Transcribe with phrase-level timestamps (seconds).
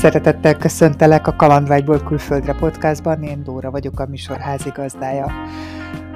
[0.00, 5.32] Szeretettel köszöntelek a Kalandvágyból külföldre podcastban, én Dóra vagyok a műsor házigazdája.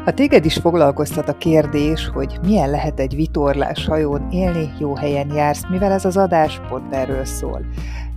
[0.05, 5.33] Ha téged is foglalkoztat a kérdés, hogy milyen lehet egy vitorlás hajón élni, jó helyen
[5.35, 7.61] jársz, mivel ez az adás pont erről szól.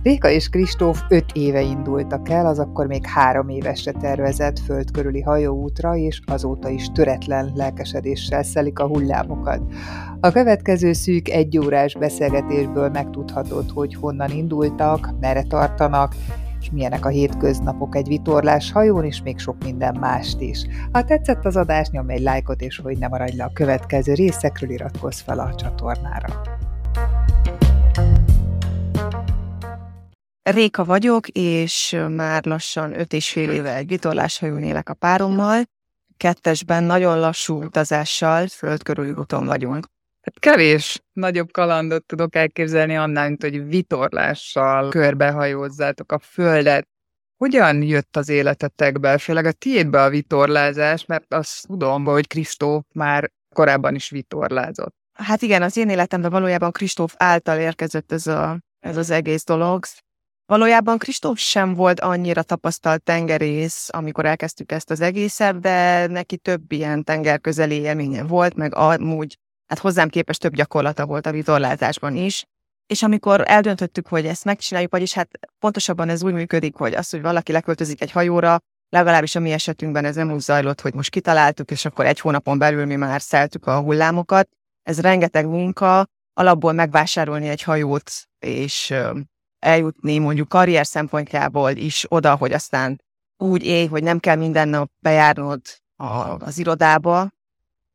[0.02, 5.20] Réka és Kristóf öt éve indultak el, az akkor még három évesre tervezett föld körüli
[5.20, 9.60] hajóútra, és azóta is töretlen lelkesedéssel szelik a hullámokat.
[10.20, 16.14] A következő szűk egyórás beszélgetésből megtudhatod, hogy honnan indultak, merre tartanak,
[16.60, 20.66] és milyenek a hétköznapok egy vitorlás hajón, és még sok minden mást is.
[20.92, 24.70] Ha tetszett az adás, nyomj egy lájkot, és hogy ne maradj le a következő részekről,
[24.70, 26.57] iratkozz fel a csatornára.
[30.50, 35.62] Réka vagyok, és már lassan öt és fél éve egy vitorláshajón élek a párommal.
[36.16, 39.86] Kettesben nagyon lassú utazással földkörüli úton vagyunk.
[40.20, 46.88] Hát kevés nagyobb kalandot tudok elképzelni annál, mint hogy vitorlással körbehajózzátok a földet.
[47.36, 53.30] Hogyan jött az életetekbe, főleg a tiédbe a vitorlázás, mert azt tudom, hogy Kristóf már
[53.54, 54.94] korábban is vitorlázott.
[55.12, 59.84] Hát igen, az én életemben valójában Kristóf által érkezett ez, a, ez az egész dolog.
[60.48, 66.72] Valójában Kristóf sem volt annyira tapasztalt tengerész, amikor elkezdtük ezt az egészet, de neki több
[66.72, 72.44] ilyen tengerközeli élménye volt, meg amúgy, hát hozzám képest több gyakorlata volt a vitorlázásban is.
[72.86, 77.22] És amikor eldöntöttük, hogy ezt megcsináljuk, vagyis hát pontosabban ez úgy működik, hogy az, hogy
[77.22, 81.70] valaki leköltözik egy hajóra, legalábbis a mi esetünkben ez nem úgy zajlott, hogy most kitaláltuk,
[81.70, 84.48] és akkor egy hónapon belül mi már szeltük a hullámokat.
[84.82, 88.94] Ez rengeteg munka, alapból megvásárolni egy hajót, és
[89.58, 93.02] eljutni mondjuk karrier szempontjából is oda, hogy aztán
[93.36, 95.60] úgy élj, hogy nem kell minden nap bejárnod
[96.38, 97.30] az irodába.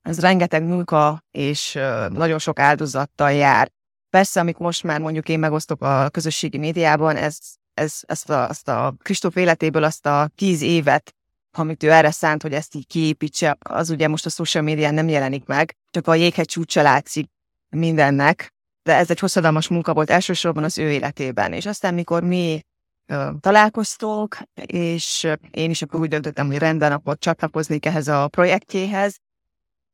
[0.02, 1.74] Ez rengeteg munka és
[2.10, 3.72] nagyon sok áldozattal jár.
[4.10, 7.38] Persze, amik most már mondjuk én megosztok a közösségi médiában, ez,
[7.74, 11.16] ez, ezt a, azt a Kristóf életéből azt a tíz évet,
[11.52, 15.08] amit ő erre szánt, hogy ezt így kiépítse, az ugye most a social médián nem
[15.08, 17.30] jelenik meg, csak a jéghegy csúcsa látszik
[17.70, 21.54] mindennek, de ez egy hosszadalmas munka volt elsősorban az ő életében.
[21.54, 22.62] És aztán, mikor mi
[23.06, 29.18] ö, találkoztunk, és én is akkor úgy döntöttem, hogy rendben, akkor csatlakoznék ehhez a projektjéhez,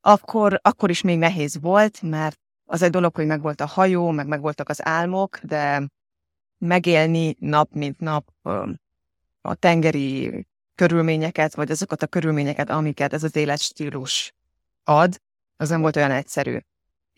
[0.01, 4.27] akkor, akkor is még nehéz volt, mert az egy dolog, hogy megvolt a hajó, meg
[4.27, 5.88] megvoltak az álmok, de
[6.57, 8.69] megélni nap mint nap ö,
[9.41, 10.45] a tengeri
[10.75, 14.33] körülményeket, vagy azokat a körülményeket, amiket ez az életstílus
[14.83, 15.21] ad,
[15.57, 16.57] az nem volt olyan egyszerű.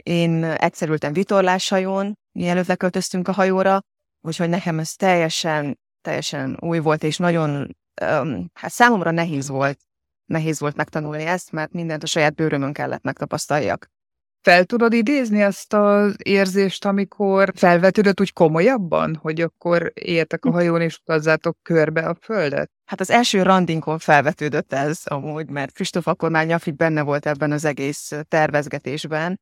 [0.03, 3.81] Én egyszerültem vitorláshajón, mielőtt leköltöztünk a hajóra,
[4.21, 9.79] úgyhogy nekem ez teljesen, teljesen új volt, és nagyon, um, hát számomra nehéz volt,
[10.25, 13.89] nehéz volt megtanulni ezt, mert mindent a saját bőrömön kellett megtapasztaljak.
[14.43, 20.55] Fel tudod idézni azt az érzést, amikor felvetődött úgy komolyabban, hogy akkor éltek a hm.
[20.55, 22.71] hajón és utazzátok körbe a földet?
[22.85, 27.51] Hát az első randinkon felvetődött ez amúgy, mert Kristóf akkor már nyafig benne volt ebben
[27.51, 29.39] az egész tervezgetésben,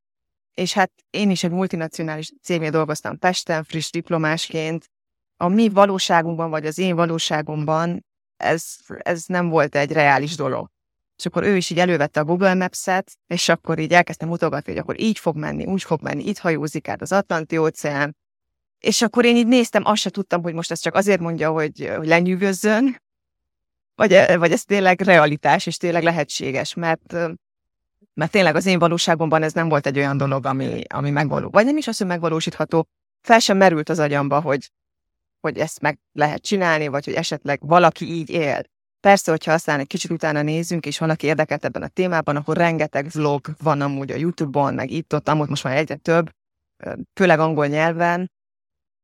[0.60, 4.90] és hát én is egy multinacionális cégnél dolgoztam Pesten, friss diplomásként.
[5.38, 8.06] A mi valóságunkban, vagy az én valóságomban
[8.38, 10.70] ez, ez nem volt egy reális dolog.
[11.18, 14.82] És akkor ő is így elővette a Google Maps-et, és akkor így elkezdtem mutogatni, hogy
[14.82, 18.16] akkor így fog menni, úgy fog menni, itt hajózik át az Atlanti óceán.
[18.80, 21.92] És akkor én így néztem, azt se tudtam, hogy most ez csak azért mondja, hogy,
[21.98, 23.02] hogy lenyűgözzön,
[23.96, 27.16] vagy, vagy ez tényleg realitás, és tényleg lehetséges, mert
[28.20, 31.50] mert tényleg az én valóságomban ez nem volt egy olyan dolog, ami, ami megvaló.
[31.50, 32.88] Vagy nem is az, hogy megvalósítható,
[33.22, 34.72] fel sem merült az agyamba, hogy,
[35.40, 38.62] hogy ezt meg lehet csinálni, vagy hogy esetleg valaki így él.
[39.00, 43.08] Persze, hogyha aztán egy kicsit utána nézünk, és valaki érdekelt ebben a témában, akkor rengeteg
[43.12, 46.30] vlog van amúgy a YouTube-on, meg itt-ott, amúgy most már egyre több,
[47.14, 48.32] főleg angol nyelven,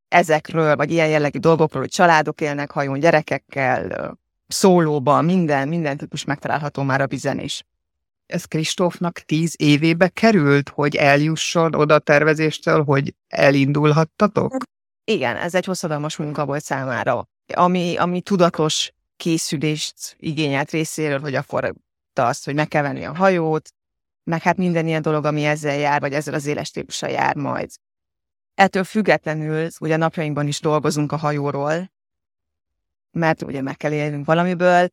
[0.08, 4.18] ezekről, vagy ilyen jellegű dolgokról, hogy családok élnek hajón, gyerekekkel,
[4.48, 7.64] szólóban, minden, minden típus megtalálható már a vizen is
[8.26, 14.64] ez Kristófnak tíz évébe került, hogy eljusson oda a tervezéstől, hogy elindulhattatok?
[15.04, 21.74] Igen, ez egy hosszadalmas munka volt számára, ami, ami tudatos készülést igényelt részéről, hogy akkor
[22.14, 23.70] azt, hogy meg kell venni a hajót,
[24.24, 27.70] meg hát minden ilyen dolog, ami ezzel jár, vagy ezzel az éles típussal jár majd.
[28.54, 31.92] Ettől függetlenül ugye napjainkban is dolgozunk a hajóról,
[33.12, 34.90] mert ugye meg kell élnünk valamiből,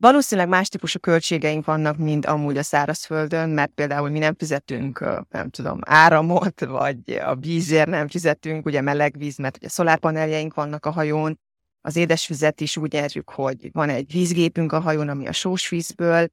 [0.00, 5.50] Valószínűleg más típusú költségeink vannak, mint amúgy a szárazföldön, mert például mi nem fizetünk, nem
[5.50, 10.90] tudom, áramot, vagy a vízért nem fizetünk, ugye meleg víz, mert ugye szolárpaneljeink vannak a
[10.90, 11.40] hajón,
[11.80, 16.28] az édesvizet is úgy érjük, hogy van egy vízgépünk a hajón, ami a sós vízből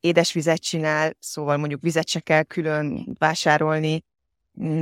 [0.00, 4.04] édesvizet csinál, szóval mondjuk vizet se kell külön vásárolni,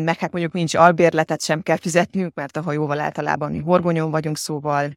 [0.04, 4.36] meg hát mondjuk nincs albérletet sem kell fizetnünk, mert a hajóval általában mi horgonyon vagyunk,
[4.36, 4.92] szóval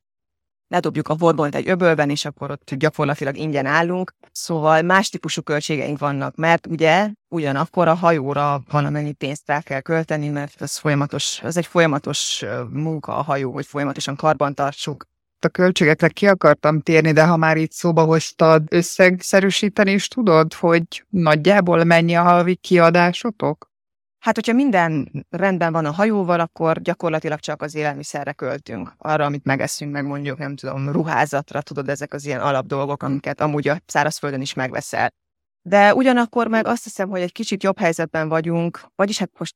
[0.68, 4.14] ledobjuk a horgont egy öbölben, és akkor ott gyakorlatilag ingyen állunk.
[4.31, 10.30] Szóval más típusú költségeink vannak, mert ugye ugyanakkor a hajóra valamennyi pénzt el kell költeni,
[10.30, 15.06] mert ez folyamatos, ez egy folyamatos munka a hajó, hogy folyamatosan karbantartsuk.
[15.40, 21.06] A költségekre ki akartam térni, de ha már itt szóba hoztad, összegszerűsíteni is tudod, hogy
[21.10, 23.72] nagyjából mennyi a havi kiadásotok?
[24.19, 28.94] Hát, hogyha minden rendben van a hajóval, akkor gyakorlatilag csak az élelmiszerre költünk.
[28.98, 33.68] Arra, amit megeszünk, meg mondjuk, nem tudom, ruházatra, tudod, ezek az ilyen alapdolgok, amiket amúgy
[33.68, 35.14] a szárazföldön is megveszel.
[35.62, 39.56] De ugyanakkor meg azt hiszem, hogy egy kicsit jobb helyzetben vagyunk, vagyis hát most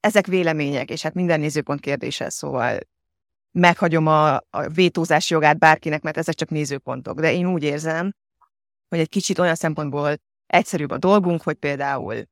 [0.00, 2.78] ezek vélemények, és hát minden nézőpont kérdése, szóval
[3.52, 7.20] meghagyom a, a vétózás jogát bárkinek, mert ezek csak nézőpontok.
[7.20, 8.12] De én úgy érzem,
[8.88, 10.14] hogy egy kicsit olyan szempontból
[10.46, 12.24] egyszerűbb a dolgunk, hogy például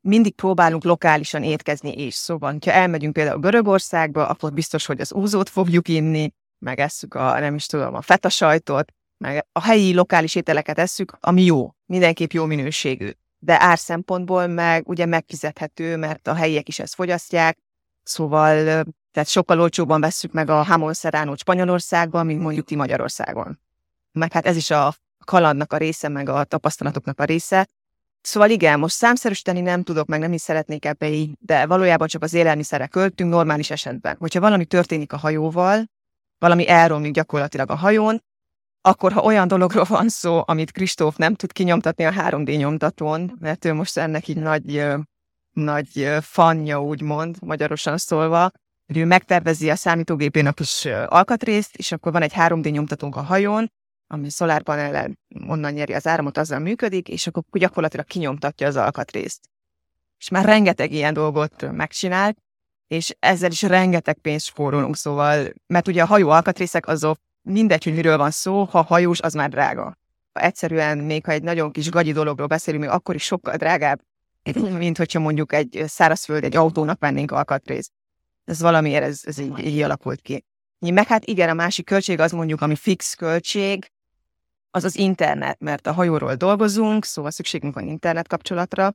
[0.00, 5.48] mindig próbálunk lokálisan étkezni és szóval, ha elmegyünk például Görögországba, akkor biztos, hogy az úzót
[5.48, 10.78] fogjuk inni, megesszük a, nem is tudom, a feta sajtot, meg a helyi lokális ételeket
[10.78, 13.10] esszük, ami jó, mindenképp jó minőségű.
[13.38, 17.58] De ár szempontból meg ugye megfizethető, mert a helyiek is ezt fogyasztják,
[18.02, 23.60] szóval tehát sokkal olcsóbban vesszük meg a Hamon Serrano Spanyolországban, mint mondjuk ti Magyarországon.
[24.12, 24.94] Meg hát ez is a
[25.24, 27.68] kalandnak a része, meg a tapasztalatoknak a része,
[28.22, 32.22] Szóval igen, most számszerűsíteni nem tudok, meg nem is szeretnék ebbe így, de valójában csak
[32.22, 34.16] az élelmiszerre költünk normális esetben.
[34.18, 35.84] Hogyha valami történik a hajóval,
[36.38, 38.22] valami elromlik gyakorlatilag a hajón,
[38.80, 43.64] akkor ha olyan dologról van szó, amit Kristóf nem tud kinyomtatni a 3D nyomtatón, mert
[43.64, 44.84] ő most ennek így nagy,
[45.52, 48.50] nagy fanja, úgymond, magyarosan szólva,
[48.86, 53.22] hogy ő megtervezi a számítógépén a kis alkatrészt, és akkor van egy 3D nyomtatónk a
[53.22, 53.72] hajón,
[54.12, 59.40] ami szolárpanellen onnan nyeri az áramot, azzal működik, és akkor gyakorlatilag kinyomtatja az alkatrészt.
[60.18, 62.38] És már rengeteg ilyen dolgot megcsinált,
[62.86, 67.94] és ezzel is rengeteg pénzt spórolunk, szóval, mert ugye a hajó alkatrészek azok mindegy, hogy
[67.94, 69.98] miről van szó, ha hajós, az már drága.
[70.32, 74.00] Egyszerűen, még ha egy nagyon kis gagyi dologról beszélünk, még akkor is sokkal drágább,
[74.78, 77.92] mint hogyha mondjuk egy szárazföld, egy autónak vennénk alkatrészt.
[78.44, 80.44] Ez valamiért ez, ez így, így alakult ki.
[80.78, 83.90] Meg hát igen, a másik költség az mondjuk, ami fix költség,
[84.70, 88.94] az az internet, mert a hajóról dolgozunk, szóval szükségünk van internet kapcsolatra,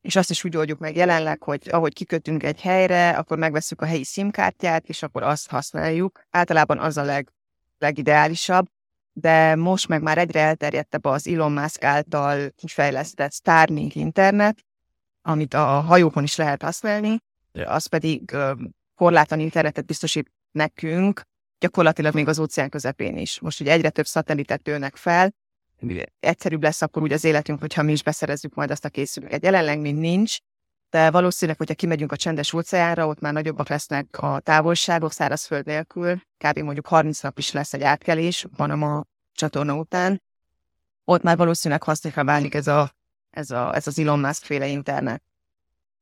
[0.00, 3.86] és azt is úgy oldjuk meg jelenleg, hogy ahogy kikötünk egy helyre, akkor megveszük a
[3.86, 6.22] helyi SIM-kártyát, és akkor azt használjuk.
[6.30, 7.32] Általában az a leg,
[7.78, 8.66] legideálisabb,
[9.12, 14.64] de most meg már egyre elterjedtebb az Elon Musk által kifejlesztett Starlink internet,
[15.22, 17.18] amit a hajókon is lehet használni,
[17.64, 18.36] az pedig
[18.94, 21.22] korlátlan internetet biztosít nekünk,
[21.58, 23.40] gyakorlatilag még az óceán közepén is.
[23.40, 25.34] Most ugye egyre több szatelitet tőnek fel,
[26.20, 29.42] egyszerűbb lesz akkor úgy az életünk, hogyha mi is beszerezzük majd azt a készüléket.
[29.42, 30.38] Jelenleg még nincs,
[30.90, 36.20] de valószínűleg, hogyha kimegyünk a csendes óceánra, ott már nagyobbak lesznek a távolságok szárazföld nélkül,
[36.38, 36.58] kb.
[36.58, 40.22] mondjuk 30 nap is lesz egy átkelés Panama csatorna után.
[41.04, 42.92] Ott már valószínűleg használja válik ez, a,
[43.30, 45.22] ez, a, ez az Elon Musk féle internet.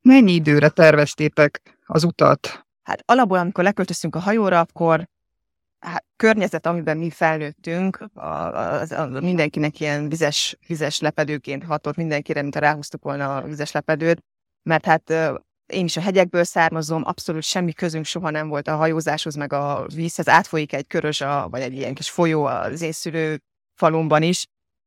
[0.03, 2.67] Mennyi időre terveztétek az utat?
[2.83, 5.09] Hát alapból, amikor leköltöztünk a hajóra, akkor
[5.85, 12.43] hát, környezet, amiben mi felnőttünk, a, a, a, mindenkinek ilyen vizes, vizes lepedőként hatott mindenkire,
[12.43, 14.25] mint ha ráhúztuk volna a vizes lepedőt,
[14.63, 15.11] mert hát
[15.67, 19.87] én is a hegyekből származom, abszolút semmi közünk soha nem volt a hajózáshoz, meg a
[19.95, 20.29] vízhez.
[20.29, 23.41] Átfolyik egy körös, a, vagy egy ilyen kis folyó az én szülő
[23.75, 24.47] falumban is,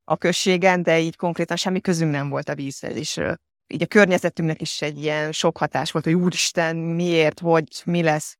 [0.10, 3.22] a községen, de így konkrétan semmi közünk nem volt a vízhez, és
[3.68, 8.38] így a környezetünknek is egy ilyen sok hatás volt, hogy úristen, miért, hogy, mi lesz.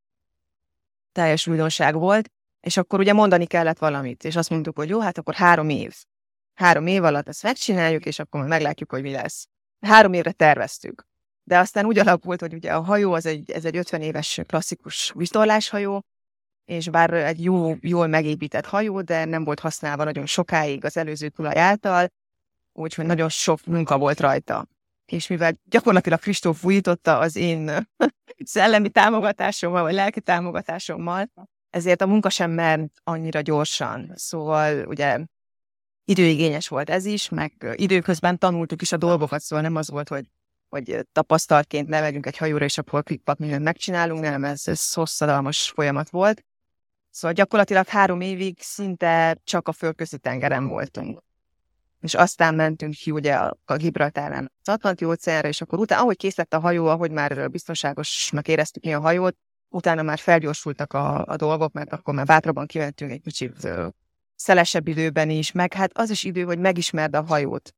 [1.12, 2.32] Teljes újdonság volt.
[2.60, 5.96] És akkor ugye mondani kellett valamit, és azt mondtuk, hogy jó, hát akkor három év.
[6.54, 9.48] Három év alatt ezt megcsináljuk, és akkor meglátjuk, hogy mi lesz.
[9.80, 11.08] Három évre terveztük.
[11.44, 15.12] De aztán úgy alakult, hogy ugye a hajó az egy, ez egy 50 éves klasszikus
[15.16, 16.06] vitorláshajó,
[16.66, 21.30] és bár egy jó, jól megépített hajó, de nem volt használva nagyon sokáig az előző
[21.30, 22.08] tulaj által,
[22.74, 24.68] úgyhogy nagyon sok munka volt rajta.
[25.06, 27.88] És mivel gyakorlatilag Kristóf újította az én
[28.44, 31.30] szellemi támogatásommal, vagy lelki támogatásommal,
[31.70, 34.12] ezért a munka sem ment annyira gyorsan.
[34.16, 35.26] Szóval ugye
[36.06, 40.26] időigényes volt ez is, meg időközben tanultuk is a dolgokat, szóval nem az volt, hogy,
[40.70, 46.10] hogy tapasztaltként levegyünk egy hajóra, és akkor klikpak mindent megcsinálunk, nem, ez, ez hosszadalmas folyamat
[46.10, 46.46] volt.
[47.10, 51.24] Szóval gyakorlatilag három évig szinte csak a földközi tengeren voltunk.
[52.00, 56.18] És aztán mentünk ki ugye a, a Gibraltáren az Atlanti óceánra, és akkor utána, ahogy
[56.18, 59.38] kész lett a hajó, ahogy már biztonságosnak éreztük mi a hajót,
[59.70, 63.68] utána már felgyorsultak a, a dolgok, mert akkor már bátrabban kimentünk egy kicsit
[64.36, 67.74] szelesebb időben is, meg hát az is idő, hogy megismerd a hajót.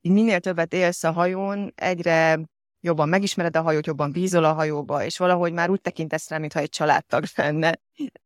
[0.00, 2.40] Minél többet élsz a hajón, egyre
[2.80, 6.60] jobban megismered a hajót, jobban bízol a hajóba, és valahogy már úgy tekintesz rá, mintha
[6.60, 7.78] egy családtag lenne.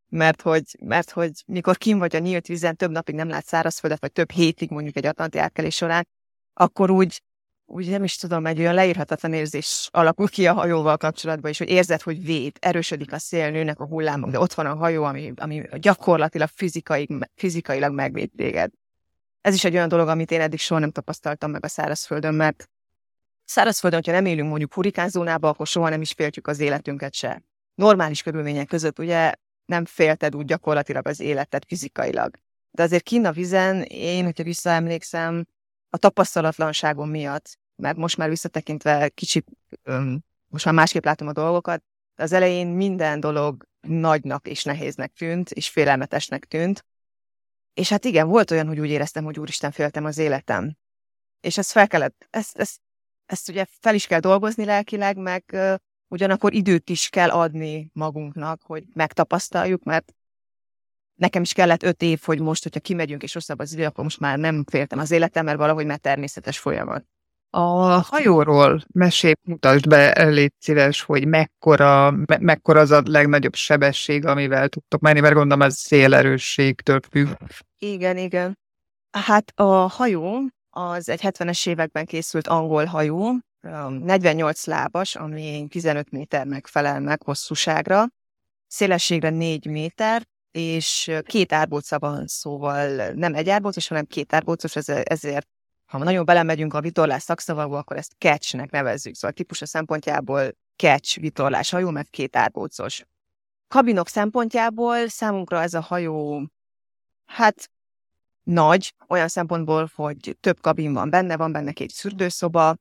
[0.09, 4.01] Mert hogy, mert hogy mikor kim vagy a nyílt vízen, több napig nem látsz szárazföldet,
[4.01, 6.07] vagy több hétig mondjuk egy atlanti átkelés során,
[6.53, 7.23] akkor úgy,
[7.67, 11.69] úgy nem is tudom, egy olyan leírhatatlan érzés alakul ki a hajóval kapcsolatban, és hogy
[11.69, 15.33] érzed, hogy véd, erősödik a szél, nőnek a hullámok, de ott van a hajó, ami,
[15.37, 18.71] ami gyakorlatilag fizikai, fizikailag megvéd téged.
[19.41, 22.71] Ez is egy olyan dolog, amit én eddig soha nem tapasztaltam meg a szárazföldön, mert
[23.45, 27.43] szárazföldön, hogyha nem élünk mondjuk hurikánzónába, akkor soha nem is féltjük az életünket se.
[27.75, 29.33] Normális körülmények között ugye
[29.67, 32.37] nem félted úgy gyakorlatilag az életet fizikailag.
[32.71, 35.47] De azért kinn a vizen, én, hogyha visszaemlékszem,
[35.95, 39.47] a tapasztalatlanságom miatt, mert most már visszatekintve kicsit,
[40.49, 41.83] most már másképp látom a dolgokat,
[42.15, 46.85] de az elején minden dolog nagynak és nehéznek tűnt, és félelmetesnek tűnt.
[47.75, 50.77] És hát igen, volt olyan, hogy úgy éreztem, hogy úristen, féltem az életem.
[51.41, 52.81] És ezt fel kellett, ezt, ezt,
[53.27, 55.57] ezt ugye fel is kell dolgozni lelkileg, meg
[56.09, 60.15] ugyanakkor időt is kell adni magunknak, hogy megtapasztaljuk, mert
[61.15, 64.21] nekem is kellett öt év, hogy most, hogyha kimegyünk és rosszabb az idő, akkor most
[64.21, 67.05] már nem féltem az életem, mert valahogy már természetes folyamat.
[67.51, 74.27] A hajóról mesélj, mutasd be, légy szíves, hogy mekkora, me- mekkora az a legnagyobb sebesség,
[74.27, 77.29] amivel tudtok menni, mert gondolom ez szélerősségtől függ.
[77.79, 78.59] Igen, igen.
[79.11, 80.41] Hát a hajó
[80.71, 88.07] az egy 70-es években készült angol hajó, 48 lábas, ami 15 méternek felel meg hosszúságra,
[88.67, 90.23] szélességre 4 méter,
[90.57, 95.49] és két árbóca van, szóval nem egy árbócos, hanem két árbócos, ezért
[95.85, 99.15] ha nagyon belemegyünk a vitorlás szakszavakba, akkor ezt catchnek nevezzük.
[99.15, 103.05] Szóval típusa szempontjából catch vitorlás hajó, mert két árbócos.
[103.69, 106.49] Kabinok szempontjából számunkra ez a hajó,
[107.25, 107.71] hát
[108.43, 112.77] nagy, olyan szempontból, hogy több kabin van benne, van benne két szürdőszoba,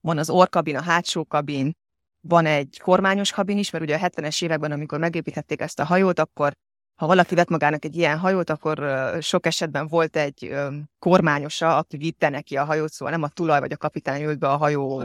[0.00, 1.76] van az orkabin, a hátsó kabin,
[2.20, 6.18] van egy kormányos kabin is, mert ugye a 70-es években, amikor megépítették ezt a hajót,
[6.18, 6.56] akkor
[6.94, 8.78] ha valaki vett magának egy ilyen hajót, akkor
[9.20, 10.54] sok esetben volt egy
[10.98, 14.48] kormányosa, aki vitte neki a hajót, szóval nem a tulaj vagy a kapitány ült be
[14.48, 14.98] a hajó,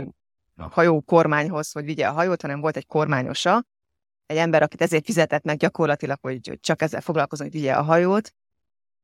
[0.56, 3.66] a hajó kormányhoz, hogy vigye a hajót, hanem volt egy kormányosa,
[4.26, 8.34] egy ember, akit ezért fizetett meg gyakorlatilag, hogy csak ezzel foglalkozom, hogy vigye a hajót,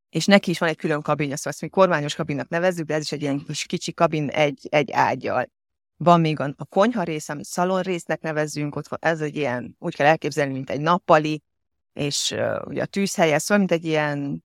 [0.10, 3.02] és neki is van egy külön kabinja, szóval ezt mi kormányos kabinnak nevezzük, de ez
[3.02, 5.50] is egy ilyen kis kicsi kabin egy, egy ágyjal.
[5.98, 9.76] Van még a, a konyha rész, amit szalon résznek nevezzünk, ott van, ez egy ilyen,
[9.80, 11.44] úgy kell elképzelni, mint egy nappali,
[11.96, 14.44] és uh, ugye a tűzhelye, szóval mint egy ilyen,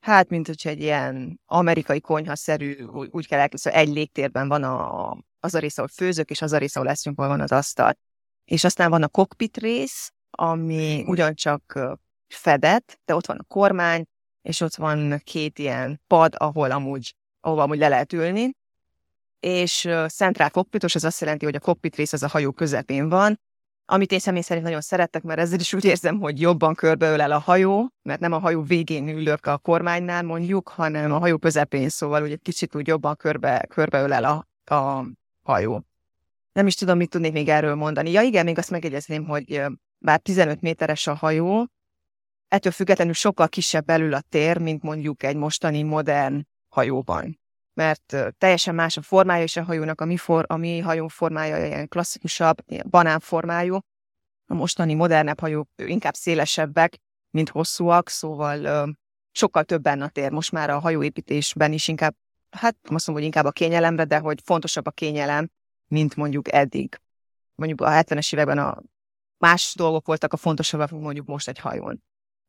[0.00, 4.62] hát mint hogyha egy ilyen amerikai konyhaszerű, úgy, úgy kell elképzelni, szóval egy légtérben van
[4.62, 7.96] a, az a rész, ahol főzök, és az a rész, ahol leszünk, van az asztal.
[8.44, 11.78] És aztán van a cockpit rész, ami ugyancsak
[12.28, 14.04] fedett, de ott van a kormány,
[14.42, 18.56] és ott van két ilyen pad, ahol amúgy, ahol amúgy le lehet ülni,
[19.40, 23.40] és centrál kokpitos, az azt jelenti, hogy a kokpit rész az a hajó közepén van,
[23.92, 27.38] amit én személy szerint nagyon szerettek, mert ezzel is úgy érzem, hogy jobban körbeölel a
[27.38, 32.22] hajó, mert nem a hajó végén ülök a kormánynál mondjuk, hanem a hajó közepén, szóval
[32.22, 35.04] úgy egy kicsit úgy jobban körbe, körbeölel a, a
[35.42, 35.84] hajó.
[36.52, 38.10] Nem is tudom, mit tudnék még erről mondani.
[38.10, 39.62] Ja igen, még azt megjegyezném, hogy
[39.98, 41.66] bár 15 méteres a hajó,
[42.48, 47.41] ettől függetlenül sokkal kisebb belül a tér, mint mondjuk egy mostani modern hajóban
[47.74, 51.66] mert teljesen más a formája is a hajónak, a mi, for, a mi hajó formája
[51.66, 53.78] ilyen klasszikusabb, ilyen banánformájú.
[54.46, 56.98] A mostani modernebb hajók inkább szélesebbek,
[57.30, 58.88] mint hosszúak, szóval ö,
[59.30, 60.30] sokkal többen a tér.
[60.30, 62.14] Most már a hajóépítésben is inkább,
[62.50, 65.50] hát azt mondom, hogy inkább a kényelemre, de hogy fontosabb a kényelem,
[65.88, 67.00] mint mondjuk eddig.
[67.54, 68.82] Mondjuk a 70-es években a
[69.38, 72.02] más dolgok voltak a fontosabbak, mondjuk most egy hajón.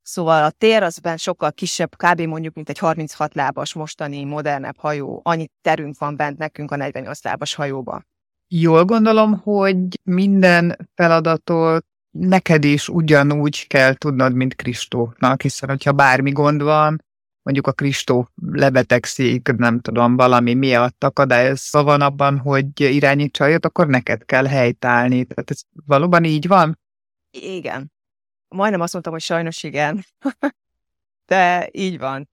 [0.03, 2.21] Szóval a tér az benne sokkal kisebb, kb.
[2.21, 5.21] mondjuk, mint egy 36 lábas mostani, modernebb hajó.
[5.23, 8.03] Annyi terünk van bent nekünk a 48 lábas hajóba.
[8.47, 16.31] Jól gondolom, hogy minden feladatot neked is ugyanúgy kell tudnod, mint Kristófnak, hiszen hogyha bármi
[16.31, 17.03] gond van,
[17.41, 23.87] mondjuk a Kristó lebetegszik, nem tudom, valami miatt akadályozva van abban, hogy irányítsa jött, akkor
[23.87, 25.25] neked kell helytállni.
[25.25, 26.79] Tehát ez valóban így van?
[27.31, 27.91] Igen
[28.53, 30.05] majdnem azt mondtam, hogy sajnos igen.
[31.25, 32.29] De így van.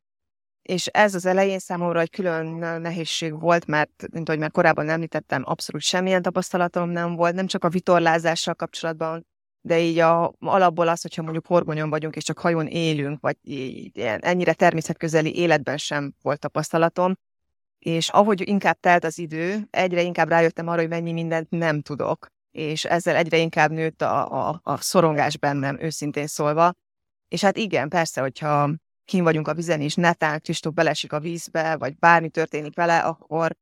[0.62, 2.46] És ez az elején számomra egy külön
[2.80, 7.64] nehézség volt, mert, mint ahogy már korábban említettem, abszolút semmilyen tapasztalatom nem volt, nem csak
[7.64, 9.26] a vitorlázással kapcsolatban,
[9.60, 13.96] de így a, alapból az, hogyha mondjuk horgonyon vagyunk, és csak hajón élünk, vagy így,
[13.96, 17.14] ilyen, ennyire természetközeli életben sem volt tapasztalatom,
[17.78, 22.28] és ahogy inkább telt az idő, egyre inkább rájöttem arra, hogy mennyi mindent nem tudok,
[22.50, 26.74] és ezzel egyre inkább nőtt a, a, a szorongás bennem, őszintén szólva.
[27.28, 28.70] És hát igen, persze, hogyha
[29.04, 33.56] kim vagyunk a vizen, és netán Kristóf belesik a vízbe, vagy bármi történik vele, akkor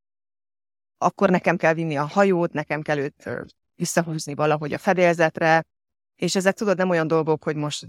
[0.98, 3.30] akkor nekem kell vinni a hajót, nekem kell őt
[3.74, 5.64] visszahúzni valahogy a fedélzetre,
[6.16, 7.86] és ezek tudod, nem olyan dolgok, hogy most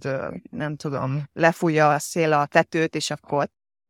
[0.50, 3.50] nem tudom, lefújja a szél a tetőt, és akkor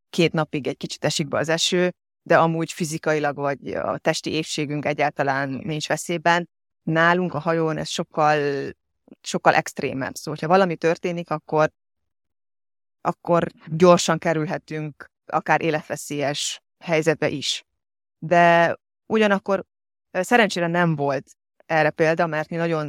[0.09, 4.85] két napig egy kicsit esik be az eső, de amúgy fizikailag vagy a testi épségünk
[4.85, 6.49] egyáltalán nincs veszélyben.
[6.89, 8.69] Nálunk a hajón ez sokkal,
[9.21, 10.15] sokkal extrémebb.
[10.15, 11.71] Szóval, ha valami történik, akkor,
[13.01, 17.65] akkor gyorsan kerülhetünk akár életveszélyes helyzetbe is.
[18.19, 19.65] De ugyanakkor
[20.11, 21.25] szerencsére nem volt
[21.65, 22.87] erre példa, mert mi nagyon,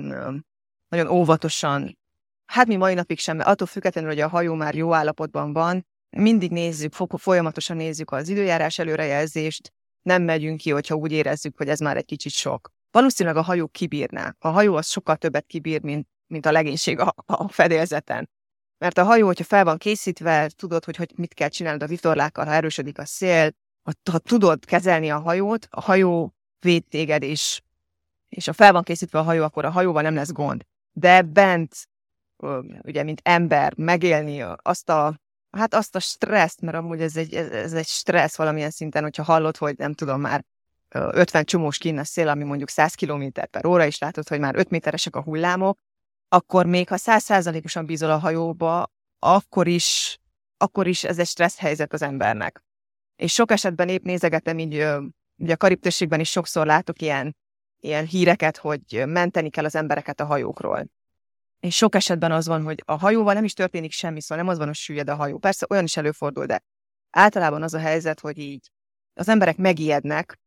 [0.89, 1.99] nagyon óvatosan,
[2.47, 5.87] hát mi mai napig sem, mert attól függetlenül, hogy a hajó már jó állapotban van,
[6.11, 11.81] mindig nézzük, folyamatosan nézzük az időjárás előrejelzést, nem megyünk ki, hogyha úgy érezzük, hogy ez
[11.81, 12.71] már egy kicsit sok.
[12.91, 14.35] Valószínűleg a hajó kibírná.
[14.39, 18.31] A hajó az sokkal többet kibír, mint, mint a legénység a, a fedélzeten.
[18.79, 22.47] Mert a hajó, hogyha fel van készítve, tudod, hogy, hogy mit kell csinálnod a vitorlákkal,
[22.47, 23.51] ha erősödik a szél,
[23.83, 27.61] ha, ha tudod kezelni a hajót, a hajó véd téged, és,
[28.29, 30.63] és ha fel van készítve a hajó, akkor a hajóval nem lesz gond.
[30.93, 31.89] De bent,
[32.83, 35.21] ugye, mint ember, megélni azt a
[35.51, 39.57] Hát azt a stresszt, mert amúgy ez egy, ez egy stressz valamilyen szinten, hogyha hallod,
[39.57, 40.45] hogy nem tudom már
[40.95, 44.55] 50 csomós kín a szél, ami mondjuk 100 km per óra, és látod, hogy már
[44.55, 45.79] 5 méteresek a hullámok,
[46.29, 50.19] akkor még ha 100%-osan bízol a hajóba, akkor is,
[50.57, 52.63] akkor is ez egy stressz helyzet az embernek.
[53.17, 54.75] És sok esetben épp nézegetem így,
[55.37, 57.37] ugye a karib is sokszor látok ilyen,
[57.81, 60.87] ilyen híreket, hogy menteni kell az embereket a hajókról.
[61.61, 64.59] És sok esetben az van, hogy a hajóval nem is történik semmi, szóval nem az
[64.59, 65.39] van, hogy süllyed a hajó.
[65.39, 66.63] Persze olyan is előfordul, de
[67.11, 68.71] általában az a helyzet, hogy így
[69.15, 70.39] az emberek megijednek,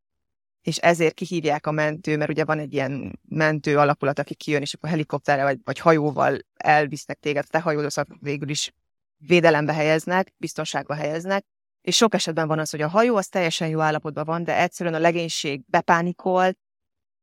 [0.64, 4.74] és ezért kihívják a mentő, mert ugye van egy ilyen mentő alakulat, aki kijön, és
[4.74, 8.72] akkor helikopterre vagy, vagy hajóval elvisznek téged, te hajódozat végül is
[9.18, 11.46] védelembe helyeznek, biztonságba helyeznek,
[11.82, 14.96] és sok esetben van az, hogy a hajó az teljesen jó állapotban van, de egyszerűen
[14.96, 16.52] a legénység bepánikol,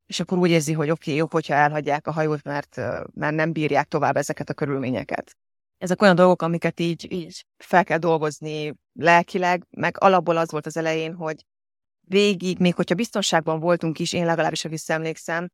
[0.07, 2.77] és akkor úgy érzi, hogy oké, okay, jobb, hogyha elhagyják a hajót, mert
[3.15, 5.37] már nem bírják tovább ezeket a körülményeket.
[5.79, 10.77] Ezek olyan dolgok, amiket így, így fel kell dolgozni lelkileg, meg alapból az volt az
[10.77, 11.45] elején, hogy
[12.11, 15.49] végig, még hogyha biztonságban voltunk is, én legalábbis, ha visszaemlékszem,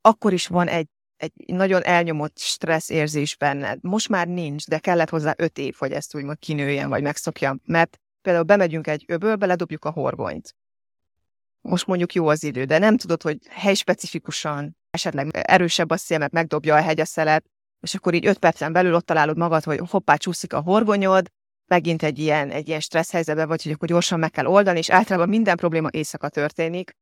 [0.00, 3.78] akkor is van egy, egy nagyon elnyomott stressz érzés benned.
[3.82, 7.60] Most már nincs, de kellett hozzá öt év, hogy ezt úgymond kinőjen, vagy megszokjam.
[7.64, 10.54] Mert például bemegyünk egy öbölbe, ledobjuk a horgonyt
[11.68, 16.32] most mondjuk jó az idő, de nem tudod, hogy helyspecifikusan esetleg erősebb a szél, mert
[16.32, 17.44] megdobja a hegyeszelet,
[17.80, 21.28] és akkor így öt percen belül ott találod magad, hogy hoppá, csúszik a horgonyod,
[21.66, 24.90] megint egy ilyen, egy ilyen stressz helyzetben vagy, hogy akkor gyorsan meg kell oldani, és
[24.90, 26.96] általában minden probléma éjszaka történik.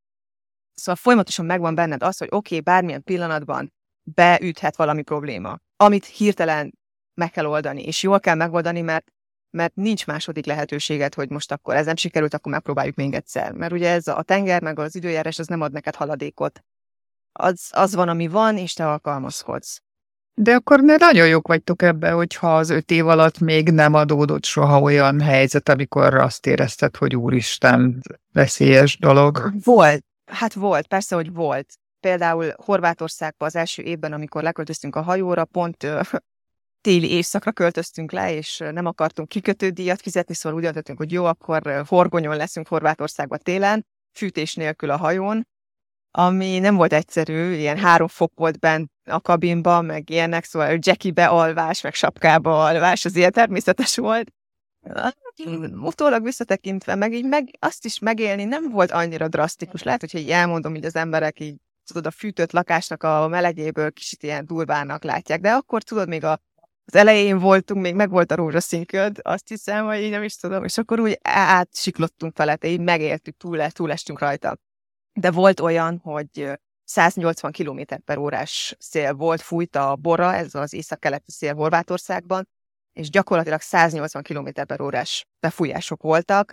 [0.75, 3.73] Szóval folyamatosan megvan benned az, hogy oké, okay, bármilyen pillanatban
[4.03, 6.79] beüthet valami probléma, amit hirtelen
[7.15, 9.13] meg kell oldani, és jól kell megoldani, mert
[9.57, 13.53] mert nincs második lehetőséget, hogy most akkor ez nem sikerült, akkor megpróbáljuk még egyszer.
[13.53, 16.65] Mert ugye ez a tenger, meg az időjárás, az nem ad neked haladékot.
[17.33, 19.83] Az, az van, ami van, és te alkalmazkodsz.
[20.35, 24.45] De akkor ne nagyon jók vagytok ebbe, hogyha az öt év alatt még nem adódott
[24.45, 28.01] soha olyan helyzet, amikor azt érezted, hogy úristen,
[28.33, 29.53] veszélyes dolog.
[29.65, 30.05] Volt.
[30.27, 31.67] Hát volt, persze, hogy volt.
[32.01, 35.87] Például Horvátországban az első évben, amikor leköltöztünk a hajóra, pont
[36.81, 41.85] téli éjszakra költöztünk le, és nem akartunk kikötődíjat fizetni, szóval úgy döntöttünk, hogy jó, akkor
[41.89, 45.47] horgonyon leszünk Horvátországba télen, fűtés nélkül a hajón,
[46.11, 51.27] ami nem volt egyszerű, ilyen három fok volt bent a kabinban, meg ilyenek, szóval Jackie-be
[51.27, 54.33] alvás, meg sapkába alvás, az ilyen természetes volt.
[55.83, 59.83] Utólag visszatekintve, meg így meg, azt is megélni nem volt annyira drasztikus.
[59.83, 64.23] Lehet, hogyha így elmondom, hogy az emberek így tudod, a fűtött lakásnak a melegéből kicsit
[64.23, 66.41] ilyen durvának látják, de akkor tudod, még a
[66.85, 70.65] az elején voltunk, még meg volt a rózsaszínköd, azt hiszem, hogy így nem is tudom,
[70.65, 74.57] és akkor úgy átsiklottunk felette, így megéltük, túl, túlestünk rajta.
[75.13, 80.73] De volt olyan, hogy 180 km per órás szél volt, fújt a Bora, ez az
[80.73, 82.49] észak-keleti szél Horvátországban,
[82.93, 86.53] és gyakorlatilag 180 km per órás befújások voltak.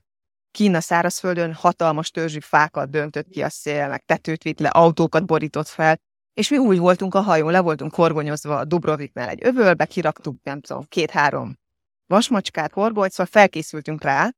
[0.52, 5.26] Kín a szárazföldön hatalmas törzsű fákat döntött ki a szél, meg tetőt vitt le, autókat
[5.26, 5.98] borított fel,
[6.34, 10.62] és mi úgy voltunk a hajón, le voltunk horgonyozva a Dubroviknál egy övölbe, kiraktuk, nem
[10.62, 11.58] tudom, két-három
[12.06, 14.32] vasmacskát, horgonyt, szóval felkészültünk rá,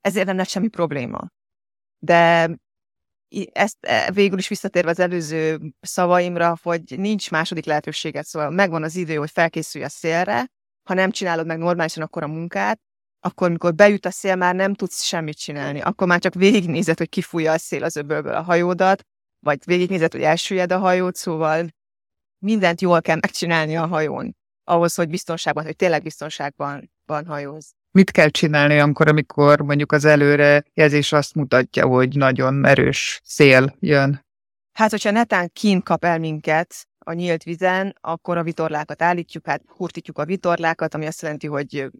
[0.00, 1.28] ezért nem lett semmi probléma.
[1.98, 2.50] De
[3.52, 8.96] ezt e, végül is visszatérve az előző szavaimra, hogy nincs második lehetőséget, szóval megvan az
[8.96, 10.46] idő, hogy felkészülj a szélre,
[10.88, 12.80] ha nem csinálod meg normálisan akkor a munkát,
[13.20, 15.80] akkor, mikor beüt a szél, már nem tudsz semmit csinálni.
[15.80, 19.02] Akkor már csak végignézed, hogy kifújja a szél az öbölből a hajódat,
[19.40, 21.68] vagy végignézed, hogy elsüllyed a hajót, szóval
[22.38, 27.72] mindent jól kell megcsinálni a hajón, ahhoz, hogy biztonságban, hogy tényleg biztonságban van hajóz.
[27.92, 33.76] Mit kell csinálni olyankor, amikor mondjuk az előre jelzés azt mutatja, hogy nagyon erős szél
[33.80, 34.24] jön?
[34.72, 39.62] Hát, hogyha netán kint kap el minket a nyílt vizen, akkor a vitorlákat állítjuk, hát
[39.66, 41.90] hurtítjuk a vitorlákat, ami azt jelenti, hogy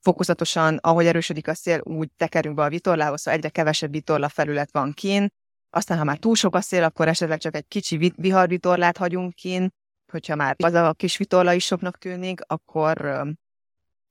[0.00, 4.72] fokozatosan, ahogy erősödik a szél, úgy tekerünk be a vitorlához, szóval egyre kevesebb vitorla felület
[4.72, 5.28] van kín.
[5.70, 9.68] Aztán, ha már túl sok a szél, akkor esetleg csak egy kicsi viharvitorlát hagyunk kín.
[10.12, 13.24] Hogyha már az a kis vitorla is soknak tűnik, akkor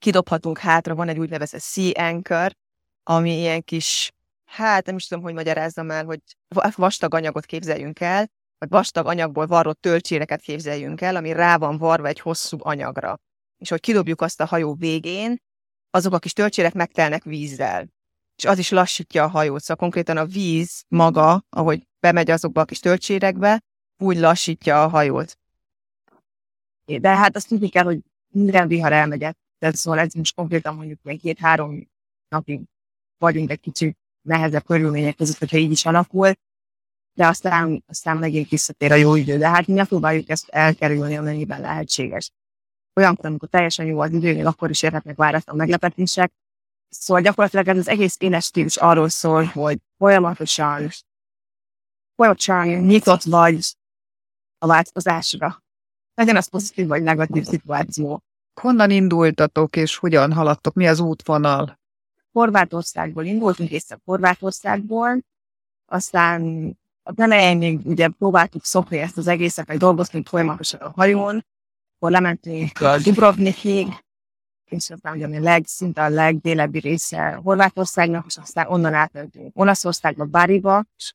[0.03, 2.51] kidobhatunk hátra, van egy úgynevezett sea anchor,
[3.03, 4.11] ami ilyen kis,
[4.45, 6.19] hát nem is tudom, hogy magyarázzam el, hogy
[6.75, 12.07] vastag anyagot képzeljünk el, vagy vastag anyagból varrott töltséreket képzeljünk el, ami rá van varva
[12.07, 13.19] egy hosszú anyagra.
[13.57, 15.41] És hogy kidobjuk azt a hajó végén,
[15.89, 17.87] azok a kis töltsérek megtelnek vízzel.
[18.35, 19.61] És az is lassítja a hajót.
[19.61, 23.61] Szóval konkrétan a víz maga, ahogy bemegy azokba a kis töltsérekbe,
[23.97, 25.37] úgy lassítja a hajót.
[26.85, 29.41] De hát azt tudni kell, hogy minden vihar elmegyett.
[29.63, 31.89] Tehát szóval ez most konkrétan mondjuk még két-három
[32.27, 32.61] napig
[33.17, 36.33] vagyunk egy kicsit nehezebb körülmények között, hogyha így is alakul,
[37.13, 39.37] de aztán, aztán megint visszatér a jó idő.
[39.37, 42.31] De hát mi próbáljuk ezt elkerülni, amennyiben lehetséges.
[42.93, 46.31] Olyankor, amikor teljesen jó az idő, akkor is érhetnek váratlan meglepetések.
[46.89, 50.89] Szóval gyakorlatilag ez az egész éles stílus arról szól, hogy folyamatosan,
[52.15, 53.75] folyamatosan nyitott vagy
[54.57, 55.63] a változásra.
[56.13, 58.23] Legyen az pozitív vagy negatív szituáció.
[58.61, 60.73] Honnan indultatok, és hogyan haladtok?
[60.73, 61.79] Mi az útvonal?
[62.31, 65.23] Horvátországból indultunk, észre Horvátországból,
[65.85, 66.71] aztán
[67.03, 71.45] a elején még ugye próbáltuk szokni ezt az egészet, meg dolgoztunk folyamatosan a hajón,
[71.95, 73.87] akkor lementünk a Dubrovnikig,
[74.65, 80.25] és aztán ugye a leg, szinte a legdélebbi része Horvátországnak, és aztán onnan átmentünk Olaszországba,
[80.25, 81.13] Báriba, és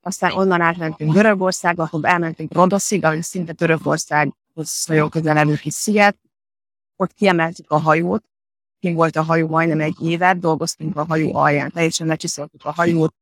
[0.00, 6.16] aztán onnan átmentünk Görögországba, ahol elmentünk Rodoszig, ami szinte Törökországhoz nagyon közel kis sziget,
[7.02, 8.24] ott kiemeltük a hajót,
[8.82, 13.14] Kim volt a hajó majdnem egy évet, dolgoztunk a hajó alján, teljesen lecsiszoltuk a hajót,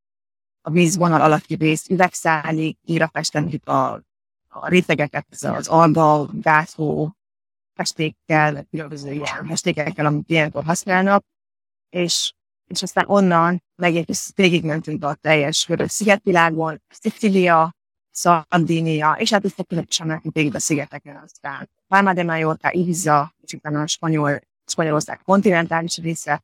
[0.61, 3.93] a vízvonal alatti rész üvegszálig, újra festettük a,
[4.49, 7.11] a rétegeket, ez az alga, gászó,
[7.75, 11.25] festékkel, különböző ilyen festékekkel, amit ilyenkor használnak,
[11.89, 12.33] és,
[12.67, 17.75] és aztán onnan megint végigmentünk a teljes vörös szigetvilágon, Szicília,
[18.11, 24.41] Szardinia, és hát összekülönösen végig a szigeteken, aztán Palma de Mallorca, Ibiza, és a Spanyol,
[24.67, 26.43] Spanyolország kontinentális része,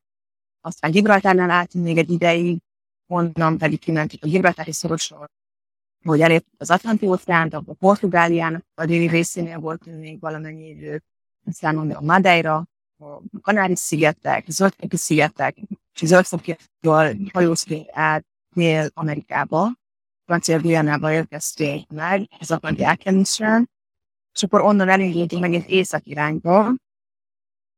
[0.60, 2.58] aztán Gibraltárnál álltunk még egy ideig,
[3.06, 5.30] onnan pedig kimentük a Gibraltári szorosról,
[6.04, 11.02] hogy elértük az Atlanti óceánt, a Portugáliának a déli részénél volt még valamennyi idő,
[11.44, 12.66] aztán a Madeira,
[12.98, 15.56] a Kanári-szigetek, Zöldfoki-szigetek,
[15.94, 19.72] és a Zöldfokiról hajóztunk át Dél-Amerikába,
[20.24, 23.74] Francia Guyanába érkeztünk meg, az Atlanti átkeléssel,
[24.36, 26.74] és akkor onnan elindultunk megint észak irányba.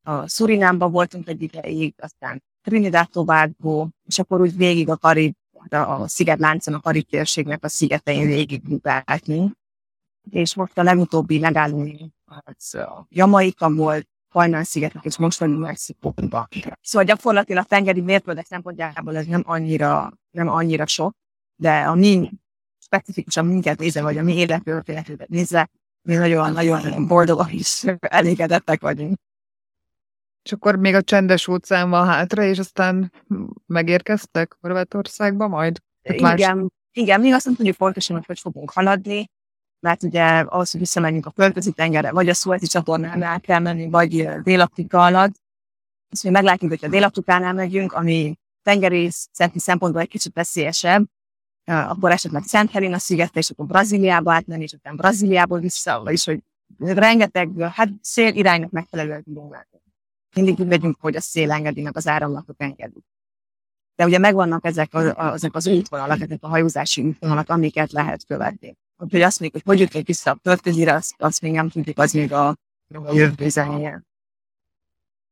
[0.02, 5.34] A Szurinámba voltunk egy ideig, aztán Trinidad Tobago, és akkor úgy végig a Karib,
[5.68, 9.52] a szigetláncon, a Karib térségnek a szigetein végig bukáltunk.
[10.30, 16.48] És most a legutóbbi megállunk az a Jamaika volt, Hajnal szigetek, és most vagyunk Mexikóban.
[16.80, 21.14] Szóval gyakorlatilag tengeri mérföldek szempontjából ez nem annyira, nem annyira sok,
[21.56, 22.30] de a mi
[22.78, 25.70] specifikusan minket nézve, vagy a mi élettörténetünket nézve,
[26.08, 29.18] mi nagyon-nagyon boldogak és elégedettek vagyunk.
[30.42, 33.12] És akkor még a csendes óceán van hátra, és aztán
[33.66, 35.78] megérkeztek Horvátországba majd?
[36.02, 36.70] Igen, más...
[36.92, 39.30] igen, még azt nem tudjuk pontosan, hogy fogunk haladni,
[39.80, 44.28] mert ugye ahhoz, hogy visszamenjünk a földközi tengerre, vagy a Szuezi csatornánál kell menni, vagy
[44.42, 45.34] Dél-Afrika alatt.
[46.10, 51.06] Azt még meglátjuk, hogy a Dél-Afrikánál megyünk, ami tengerészeti szempontból egy kicsit veszélyesebb,
[51.68, 56.42] akkor esetleg Szent Helena szigetre, és akkor Brazíliába átmenni, és utána Brazíliából vissza, vagyis hogy
[56.78, 59.78] rengeteg, hát szél iránynak megfelelően tudunk látni.
[60.34, 63.04] Mindig úgy megyünk, hogy a szél engedi, meg az áramlatok engedik.
[63.96, 68.76] De ugye megvannak ezek, a, ezek az útvonalak, ezek a hajózási útvonalak, amiket lehet követni.
[68.96, 72.12] Úgyhogy azt mondjuk, hogy hogy jutunk vissza a földközire, azt, azt még nem tudjuk, az
[72.12, 74.02] még a, a jövő zenéje.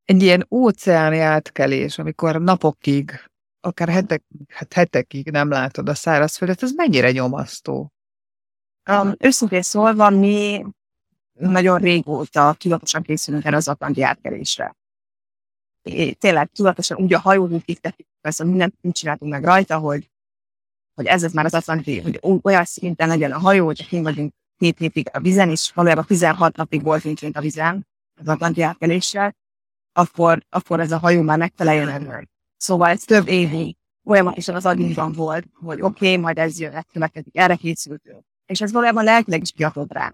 [0.05, 3.20] Egy ilyen óceáni átkelés, amikor napokig
[3.66, 7.92] akár hetek, hát hetekig nem látod a szárazföldet, ez mennyire nyomasztó?
[8.90, 10.64] Um, őszintén szólva, mi
[11.33, 14.76] nagyon régóta tudatosan készülünk erre az atlanti átkelésre.
[15.83, 20.11] É, tényleg tudatosan úgy a hajót kiktettük, persze mindent nem csináltunk meg rajta, hogy,
[20.94, 24.33] hogy ez, ez már az atlanti, hogy olyan szinten legyen a hajó, hogy kint vagyunk
[24.57, 27.87] két hétig a vizen, és valójában 16 napig voltunk a vizen
[28.20, 29.37] az atlanti átkeléssel,
[29.92, 32.29] akkor, akkor ez a hajó már megfeleljen ennek.
[32.66, 36.85] Szóval ez több évig folyamatosan az agyunkban volt, hogy oké, okay, majd ez jön, ez
[36.92, 38.24] következik, erre készültünk.
[38.46, 40.12] És ez valójában lelkileg is kiadott rá.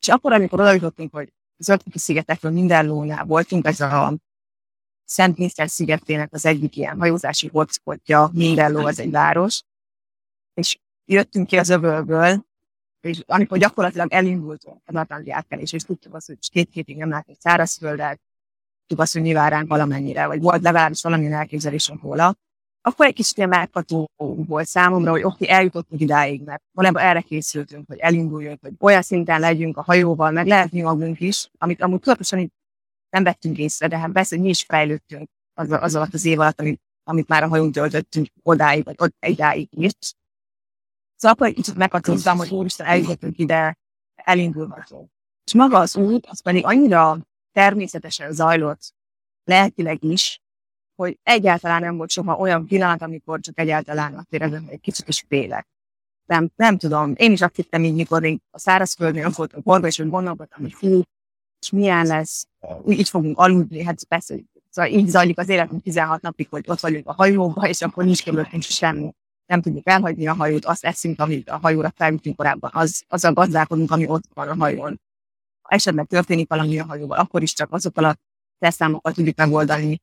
[0.00, 4.18] És akkor, amikor oda jutottunk, hogy az Öltöki szigetekről minden lónál voltunk, ez a
[5.04, 9.62] Szent Vincent szigetének az egyik ilyen hajózási hotspotja, Mindelló az egy város,
[10.54, 12.46] és jöttünk ki az öbölből,
[13.00, 17.38] és amikor gyakorlatilag elindultunk az Atlanti átkelés, és tudtuk azt, hogy két hétig nem látunk
[17.40, 18.20] szárazföldet,
[18.90, 22.34] tudtuk azt, hogy nyilván ránk valamennyire, vagy volt legalábbis valamilyen elképzelésünk róla,
[22.82, 24.10] akkor egy kicsit ilyen megható
[24.46, 29.40] volt számomra, hogy oké, eljutottunk idáig, mert valójában erre készültünk, hogy elinduljunk, hogy olyan szinten
[29.40, 32.52] legyünk a hajóval, meg lehet mi magunk is, amit amúgy tudatosan
[33.10, 36.40] nem vettünk észre, de hát persze, hogy mi is fejlődtünk az, az alatt az év
[36.40, 39.92] alatt, amit, amit már a hajón töltöttünk odáig, vagy ott idáig is.
[41.16, 43.76] Szóval akkor egy kicsit meghatottam, hogy úristen, eljutottunk ide,
[44.14, 45.10] elindulhatunk.
[45.44, 47.18] És maga az út, az pedig annyira
[47.52, 48.94] természetesen zajlott,
[49.44, 50.40] lelkileg is,
[50.94, 55.08] hogy egyáltalán nem volt soha olyan pillanat, amikor csak egyáltalán azt érezem, hogy egy kicsit
[55.08, 55.68] is félek.
[56.26, 59.96] Nem, nem tudom, én is azt hittem így, mikor én a szárazföldnél voltam borba, és
[59.96, 61.02] hogy gondolkodtam, hogy hú,
[61.60, 62.46] és milyen lesz,
[62.88, 64.34] így fogunk aludni, hát persze,
[64.70, 68.24] szóval így zajlik az életünk 16 napig, hogy ott vagyunk a hajóba, és akkor nincs
[68.24, 69.12] körülöttünk semmi.
[69.46, 73.32] Nem tudjuk elhagyni a hajót, azt eszünk, amit a hajóra felvittünk korábban, az, az a
[73.32, 75.00] gazdálkodunk, ami ott van a hajón.
[75.70, 78.16] Esetleg történik valami a hajóval, akkor is csak azokkal a
[78.58, 80.00] tesztszámokkal tudjuk megoldani,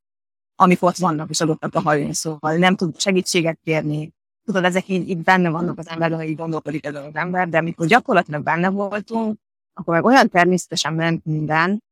[0.55, 4.11] amik ott vannak és adottak a hajón, szóval nem tud segítséget kérni.
[4.43, 7.57] Tudod, ezek így, így benne vannak az emberben, hogy így gondolkodik ez az ember, de
[7.57, 9.39] amikor gyakorlatilag benne voltunk,
[9.73, 11.83] akkor meg olyan természetesen ment minden,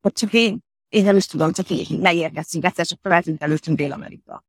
[0.00, 0.58] hogy csak én,
[0.88, 4.44] én nem is tudom, csak így megérkeztünk, egyszer csak feltűnt előttünk Dél-Amerika.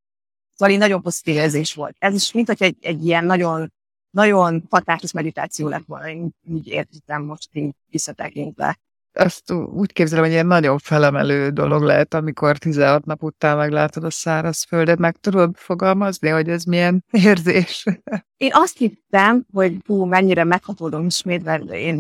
[0.54, 1.96] Szóval így nagyon pozitív érzés volt.
[2.00, 3.74] Ez is, mint hogy egy, egy ilyen nagyon,
[4.16, 8.78] nagyon hatásos meditáció lett volna, én így értettem most így visszatekintve
[9.16, 14.10] azt úgy képzelem, hogy ilyen nagyon felemelő dolog lehet, amikor 16 nap után meglátod a
[14.10, 14.98] szárazföldet.
[14.98, 17.86] Meg tudod fogalmazni, hogy ez milyen érzés?
[18.38, 22.00] Én azt hittem, hogy hú, mennyire meghatódom ismét, mert én,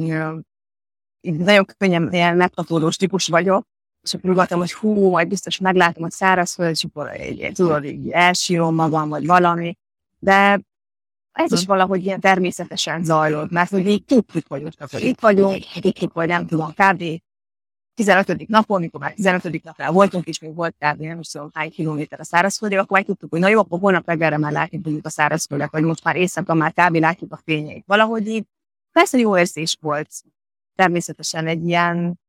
[1.21, 3.65] én nagyon könnyen ilyen meghatódós típus vagyok,
[4.01, 8.09] és akkor gondoltam, hogy hú, majd biztos meglátom a szárazföldet, és akkor egy, tudod, így
[8.09, 9.77] elsírom magam, vagy valami.
[10.19, 10.61] De
[11.35, 16.27] ez is valahogy ilyen természetesen zajlott, mert hogy így tudtuk, hogy itt vagyunk, tudtuk, hogy
[16.27, 17.03] nem tudom, kb.
[17.93, 18.47] 15.
[18.47, 19.63] napon, amikor már 15.
[19.63, 21.01] napnál voltunk, és még volt kb.
[21.01, 24.07] nem is tudom hány kilométer a szárazföldig, akkor majd tudtuk, hogy na jó, akkor holnap
[24.07, 26.95] reggelre már látni tudjuk a szárazföldet, vagy most már éjszaka már kb.
[26.95, 27.83] látjuk a fényeit.
[27.87, 28.45] Valahogy így,
[28.91, 30.09] persze jó érzés volt,
[30.75, 32.19] természetesen egy ilyen,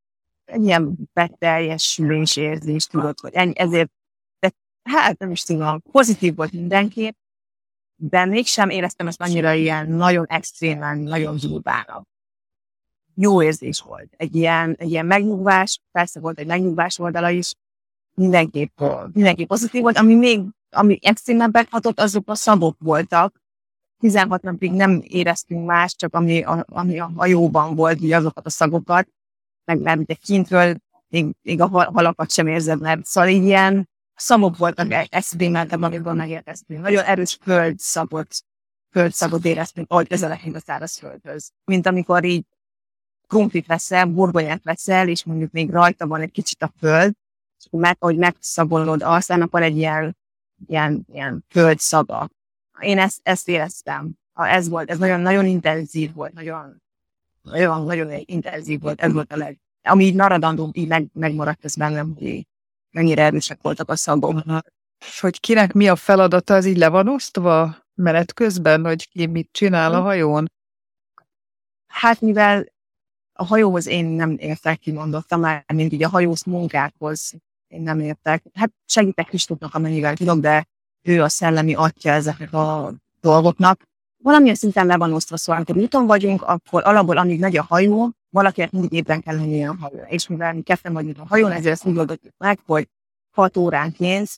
[0.44, 3.90] egy ilyen beteljesülés érzés, tudod, hogy ennyi, ezért,
[4.38, 7.16] de hát nem is tudom, pozitív volt mindenképp,
[7.96, 12.06] de mégsem éreztem ezt annyira ilyen nagyon extrémen, nagyon zúrbának.
[13.14, 14.08] Jó érzés volt.
[14.16, 17.52] Egy ilyen, egy ilyen megnyugvás, persze volt egy megnyugvás oldala is,
[18.14, 18.82] mindenképp,
[19.12, 23.40] mindenképp pozitív volt, ami még, ami extrémen hatott, azok a szabok voltak.
[23.98, 28.50] 16 napig nem éreztünk más, csak ami a, ami a hajóban volt, ugye azokat a
[28.50, 29.08] szagokat,
[29.64, 30.76] meg mert ugye kintről
[31.08, 36.80] még, még a halakat sem érzed, mert szóval így ilyen, szamok voltak eszmémeltem, amikor megérkeztünk.
[36.80, 38.44] Nagyon erős földszabot,
[38.90, 41.50] földszagot éreztünk, ahogy közelekünk a szárazföldhöz.
[41.64, 42.44] Mint amikor így
[43.26, 47.14] krumplit veszel, burgonyát veszel, és mondjuk még rajta van egy kicsit a föld,
[47.58, 50.16] és meg, ahogy megszabolod azt, akkor egy ilyen,
[50.66, 52.30] ilyen, ilyen földszaga.
[52.80, 54.12] Én ezt, ezt éreztem.
[54.34, 56.82] Ez volt, ez nagyon, nagyon intenzív volt, nagyon,
[57.42, 61.76] nagyon, nagyon intenzív volt, ez volt a leg, ami így maradandó, így meg, megmaradt ez
[61.76, 62.46] bennem, hogy
[62.90, 64.42] mennyire erősek voltak a szagok.
[65.20, 69.48] Hogy kinek mi a feladata, az így le van osztva menet közben, hogy ki mit
[69.52, 70.02] csinál a hm.
[70.02, 70.50] hajón?
[71.86, 72.64] Hát mivel
[73.32, 77.34] a hajóhoz én nem értek kimondottam, már mint így a hajósz munkákhoz
[77.68, 78.44] én nem értek.
[78.54, 80.66] Hát segítek Kristófnak, amennyivel tudok, de
[81.02, 83.82] ő a szellemi atya ezeknek a dolgoknak.
[84.22, 88.10] Valamilyen szinten le van osztva, szóval amikor úton vagyunk, akkor alapból, amíg megy a hajó,
[88.36, 90.02] valakinek mindig éppen kell lenni a hajó.
[90.08, 92.88] És mivel mi ketten vagyunk a hajón, ezért ezt úgy oldottuk meg, hogy
[93.30, 94.30] 6 óránként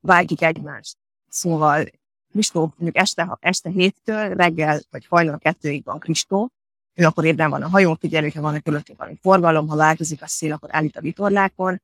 [0.00, 0.96] vágjuk egymást.
[1.28, 1.84] Szóval
[2.30, 6.50] Kristó, mondjuk este, este héttől reggel vagy hajnal kettőig van Kristó,
[6.94, 10.22] ő akkor ébren van a hajón, figyelő, ha van a körülöttünk valami forgalom, ha változik
[10.22, 11.82] a szél, akkor állít a vitorlákon,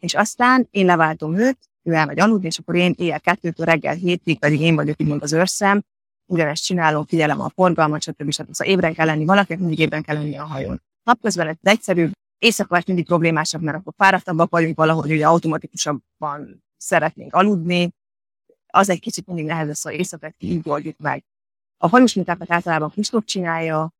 [0.00, 4.38] és aztán én leváltom őt, ő elmegy aludni, és akkor én éjjel kettőtől reggel hétig,
[4.38, 5.82] pedig én vagyok mond az őrszem,
[6.26, 8.30] ugyanezt csinálom, figyelem a forgalmat, stb.
[8.30, 8.52] stb.
[8.54, 10.82] Szóval ébren kell lenni valakinek, mindig ébren kell lenni a hajón.
[11.02, 17.92] Napközben ez egyszerűbb, éjszaka mindig problémásabb, mert akkor fáradtabbak vagyunk valahogy, ugye automatikusabban szeretnénk aludni,
[18.66, 21.24] az egy kicsit mindig nehezebb, szóval éjszakát így oldjuk meg.
[21.76, 23.92] A hajós mintákat általában Kristóf csinálja,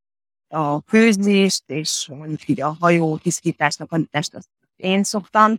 [0.48, 5.56] a főzést, és mondjuk így a hajó tisztításnak a test, azt én szoktam,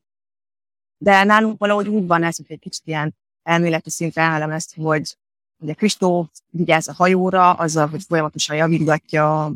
[0.97, 5.17] de nálunk valahogy úgy van ez, hogy egy kicsit ilyen elméleti szintre állom ezt, hogy
[5.65, 9.53] ugye Kristóf vigyáz a hajóra, azzal, hogy folyamatosan javítgatja,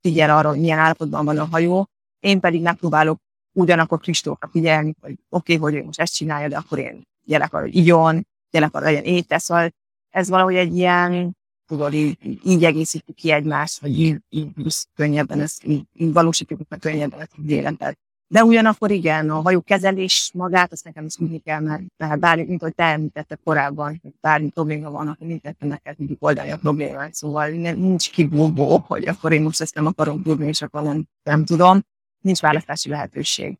[0.00, 1.86] figyel arra, hogy milyen állapotban van a hajó,
[2.20, 3.18] én pedig megpróbálok
[3.52, 7.52] ugyanakkor Kristófra figyelni, hogy oké, okay, hogy ő most ezt csinálja, de akkor én gyerek
[7.52, 9.70] arra, hogy igyon, gyerek arra legyen étel, szóval
[10.08, 14.50] ez valahogy egy ilyen, tudod, így, így egészítjük ki egymást, vagy így, így
[14.94, 17.98] könnyebben, ezt így, így valósítjuk meg könnyebben ezt az életet.
[18.30, 22.44] De ugyanakkor igen, a hajó kezelés magát, azt nekem is tudni kell, mert, mert bármi,
[22.44, 27.14] mint hogy te említetted korábban, bármi probléma van, akkor mindketten neked mindig oldani a problémát.
[27.14, 31.44] Szóval nincs kibúvó, hogy akkor én most ezt nem akarom tudni, és akkor nem, nem
[31.44, 31.80] tudom.
[32.20, 33.58] Nincs választási lehetőség.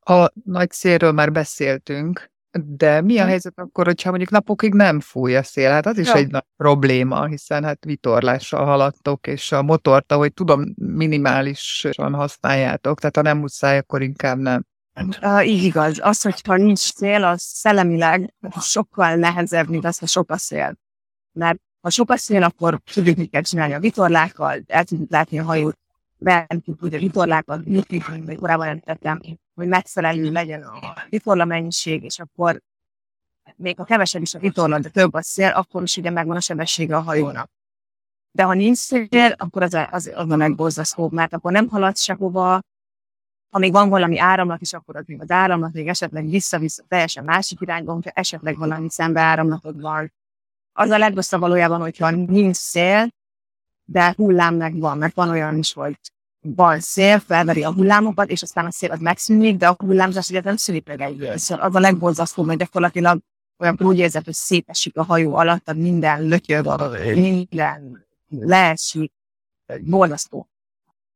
[0.00, 3.28] A nagy szélről már beszéltünk, de mi a hm.
[3.28, 5.70] helyzet akkor, hogyha mondjuk napokig nem fúj a szél?
[5.70, 6.14] Hát az is ja.
[6.14, 13.16] egy nagy probléma, hiszen hát vitorlással haladtok, és a motort, ahogy tudom, minimálisan használjátok, tehát
[13.16, 14.64] ha nem muszáj, akkor inkább nem.
[15.22, 15.98] Uh, így igaz.
[16.02, 20.78] Az, hogyha nincs szél, az szellemileg sokkal nehezebb, mint az, ha sok a szél.
[21.32, 25.38] Mert ha sok a szél, akkor tudjuk, mit kell csinálni a vitorlákkal, el tudjuk látni
[25.38, 25.78] a hajót,
[26.18, 29.20] beentjük ugye vitorlákat, mint korábban említettem,
[29.60, 32.60] hogy megfelelő legyen a vitorla mennyiség, és akkor
[33.56, 36.40] még a kevesebb is a vitorla, de több a szél, akkor is ugye megvan a
[36.40, 37.50] sebessége a hajónak.
[38.30, 42.60] De ha nincs szél, akkor az, az, az a megborzasztó, mert akkor nem halad sehova,
[43.50, 47.24] ha még van valami áramlat is, akkor az még az áramlat még esetleg vissza-vissza teljesen
[47.24, 50.12] másik irányba, hogyha esetleg valami szembe áramlatod van.
[50.72, 53.08] Az a legrosszabb valójában, hogyha nincs szél,
[53.84, 55.98] de hullám meg van, mert van olyan is, hogy
[56.42, 60.40] van szél, felveri a hullámokat, és aztán a szél az megszűnik, de a hullámzás ugye
[60.44, 61.32] nem szűnik meg.
[61.36, 63.20] Szóval az a legborzasztóbb, hogy gyakorlatilag
[63.58, 66.66] olyan úgy érzed, hogy szétesik a hajó alatt, minden lötyög,
[67.14, 69.12] minden leesik,
[69.80, 70.48] borzasztó.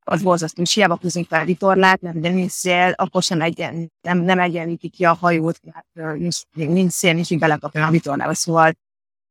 [0.06, 4.18] Az borzasztó, és hiába húzunk fel vitorlát, mert ugye nincs szél, akkor sem egyen, nem,
[4.18, 8.72] nem egyenlíti ki a hajót, mert nincs, nincs szél, nincs így belekapja a vitorlába, szóval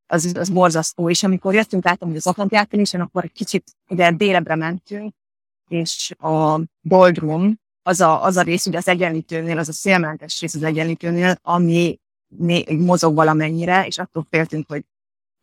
[0.08, 1.10] az, az borzasztó.
[1.10, 5.14] És amikor jöttünk, láttam, hogy az Atlanti átkelésen, akkor egy kicsit ide délebbre mentünk,
[5.68, 10.56] és a boldrum, az a, az a rész, ugye az egyenlítőnél, az a szélmentes rész
[10.56, 12.00] az egyenlítőnél, ami
[12.78, 14.84] mozog valamennyire, és attól féltünk, hogy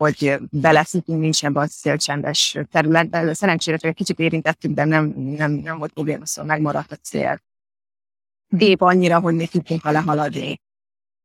[0.00, 3.34] hogy beleszítünk, nincs ebben a szélcsendes területben.
[3.34, 7.40] Szerencsére csak egy kicsit érintettük, de nem, nem, nem volt probléma, szóval megmaradt a cél.
[8.58, 10.60] Épp annyira, hogy még tudtunk vele haladni.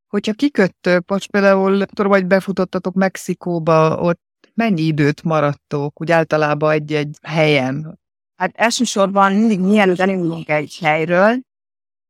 [0.07, 4.21] Hogyha kiköttök, most például, vagy befutottatok Mexikóba, ott
[4.53, 7.99] mennyi időt maradtok, úgy általában egy-egy helyen?
[8.35, 11.39] Hát elsősorban mindig mielőtt elindulunk egy helyről,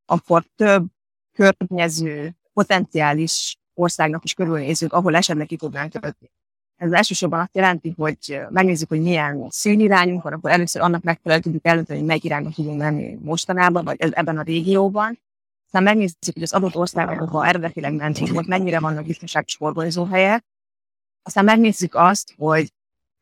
[0.06, 0.86] akkor több
[1.34, 6.32] környező, potenciális országnak is körülnézünk, ahol esetleg ki tudnánk kötni.
[6.76, 11.66] Ez elsősorban azt jelenti, hogy megnézzük, hogy milyen színirányunk van, akkor először annak megfelelően tudjuk
[11.66, 15.20] eldönteni, hogy melyik irányba tudunk menni mostanában, vagy ebben a régióban.
[15.66, 20.46] Aztán megnézzük, hogy az adott országban, ahol eredetileg mentünk, ott mennyire vannak biztonságos forgalmazó helyek.
[21.24, 22.74] Aztán megnézzük azt, hogy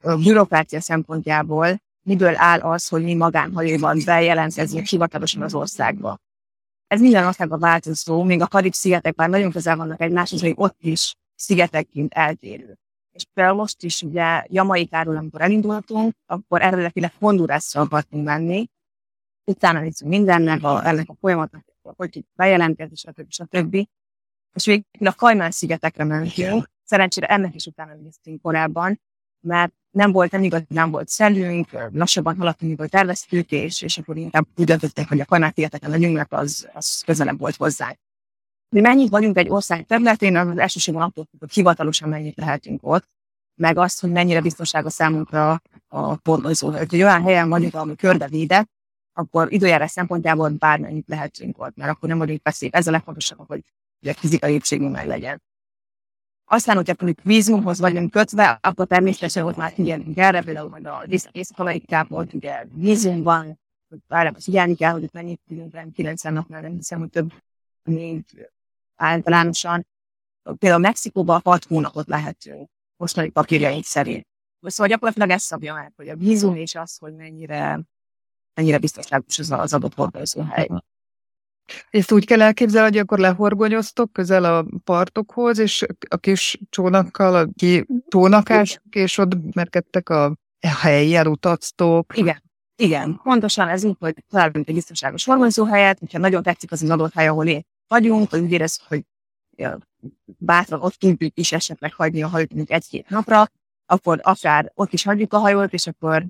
[0.02, 6.18] bürokrácia szempontjából miből áll az, hogy mi magánhajóban bejelentkezünk hivatalosan az országba.
[6.88, 11.16] Ez minden országban változó, még a Karib-szigetek már nagyon közel vannak egymáshoz, hogy ott is
[11.36, 12.78] szigetekként eltérő.
[13.12, 18.68] És például most is ugye Jamaikáról, amikor elindultunk, akkor eredetileg Hondurasra akartunk menni,
[19.46, 23.32] utána nézzük mindennek, a, ennek a folyamatnak, hogy bejelentkezni, stb.
[23.32, 23.88] stb.
[24.54, 26.72] És végül a Kajmán-szigetekre mentünk.
[26.84, 29.02] Szerencsére ennek is utána néztünk korábban,
[29.43, 33.97] mert nem volt, nem igaz, nem volt szelünk, lassabban haladtunk, mint hogy terveztük, és, és
[33.97, 37.95] akkor inkább úgy döntöttek, hogy a Kajmán-szigeteken legyünk, mert az, az közelebb volt hozzá.
[38.69, 43.08] Mi mennyit vagyunk egy ország területén, az elsősorban attól hogy hivatalosan mennyit lehetünk ott,
[43.56, 46.71] meg azt, hogy mennyire biztonságos számunkra a pornozó.
[46.71, 48.69] Hogy olyan helyen vagyunk, ami körbevédett,
[49.13, 52.69] akkor időjárás szempontjából bármennyit lehetünk ott, mert akkor nem vagyunk veszély.
[52.71, 53.63] Ez a legfontosabb, hogy
[54.06, 55.41] a fizikai épségünk meg legyen.
[56.45, 61.06] Aztán, hogyha mondjuk vízumhoz vagyunk kötve, akkor természetesen ott már figyelünk erre, például majd a
[61.32, 63.60] Észak-Amerikában ugye vízum van,
[64.08, 67.34] arra figyelni kell, hogy ott mennyit tudunk rá, 90 napnál nem hiszem, hogy több,
[67.84, 68.29] mint
[68.95, 69.88] általánosan.
[70.58, 74.27] Például Mexikóban 6 hónapot lehetünk mostani papírjaink szerint.
[74.62, 77.82] Szóval gyakorlatilag ezt szabja meg, hogy a vízum és az, hogy mennyire,
[78.53, 80.15] mennyire biztonságos az, az adott
[80.49, 80.67] hely.
[81.89, 87.47] Ezt úgy kell elképzelni, hogy akkor lehorgonyoztok közel a partokhoz, és a kis csónakkal, a
[87.56, 92.17] ki csónakás, és ott merkedtek a helyen utaztok.
[92.17, 92.42] Igen.
[92.75, 95.25] Igen, pontosan ez úgy, hogy találunk egy biztonságos
[95.69, 99.04] helyet, hogyha nagyon tetszik az az adott hely, ahol én vagyunk, vagy úgy érez, hogy
[99.58, 99.77] ja,
[100.38, 103.48] bátran ott tudjuk is esetleg hagyni a hajót egy-két napra,
[103.85, 106.25] akkor akár ott is hagyjuk a hajót, és akkor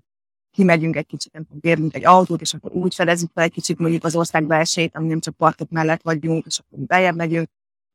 [0.54, 3.78] kimegyünk egy kicsit, nem tudom, bérünk egy autót, és akkor úgy fedezzük fel egy kicsit
[3.78, 7.49] mondjuk az ország belsejét, ami nem csak partok mellett vagyunk, és akkor beljebb megyünk,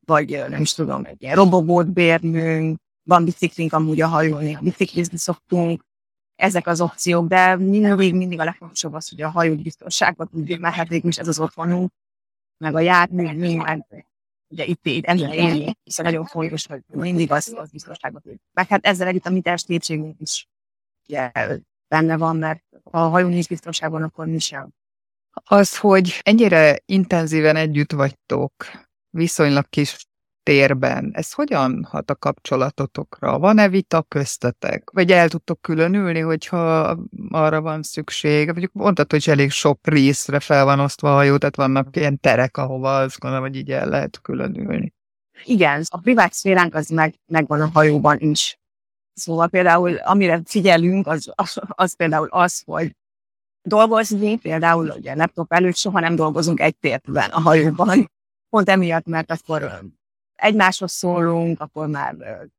[0.06, 5.18] vagy nem is tudom, egy ilyen robogót bérnünk, van biciklink amúgy a hajón, néha biciklizni
[5.18, 5.82] szoktunk,
[6.36, 10.74] ezek az opciók, de mindig, mindig a legfontosabb az, hogy a hajó biztonságot tudjuk, mert
[10.74, 11.90] hát is ez az otthonunk,
[12.58, 13.86] meg a jármű, minden,
[14.48, 18.40] ugye itt, itt ennél élni, hiszen nagyon fontos, hogy mindig az, az biztonságot tudjuk.
[18.52, 20.48] Meg hát ezzel együtt a mi testétségünk is
[21.08, 21.30] ugye,
[21.88, 24.68] benne van, mert ha a hajó nincs biztonságban, akkor mi sem.
[25.44, 28.52] Az, hogy ennyire intenzíven együtt vagytok,
[29.10, 30.08] viszonylag kis
[30.42, 33.38] térben, ez hogyan hat a kapcsolatotokra?
[33.38, 34.90] Van-e vita köztetek?
[34.90, 36.96] Vagy el tudtok különülni, hogyha
[37.30, 38.46] arra van szükség?
[38.46, 42.56] Mondjuk mondtad, hogy elég sok részre fel van osztva a hajó, tehát vannak ilyen terek,
[42.56, 44.92] ahova azt gondolom, hogy így el lehet különülni.
[45.44, 48.58] Igen, a privát szféránk az meg, megvan a hajóban is.
[49.18, 52.96] Szóval például, amire figyelünk, az, az, az például az, hogy
[53.62, 58.10] dolgozni, például ugye laptop előtt soha nem dolgozunk egy térben a hajóban,
[58.50, 59.80] pont emiatt, mert akkor
[60.34, 62.16] egymáshoz szólunk, akkor már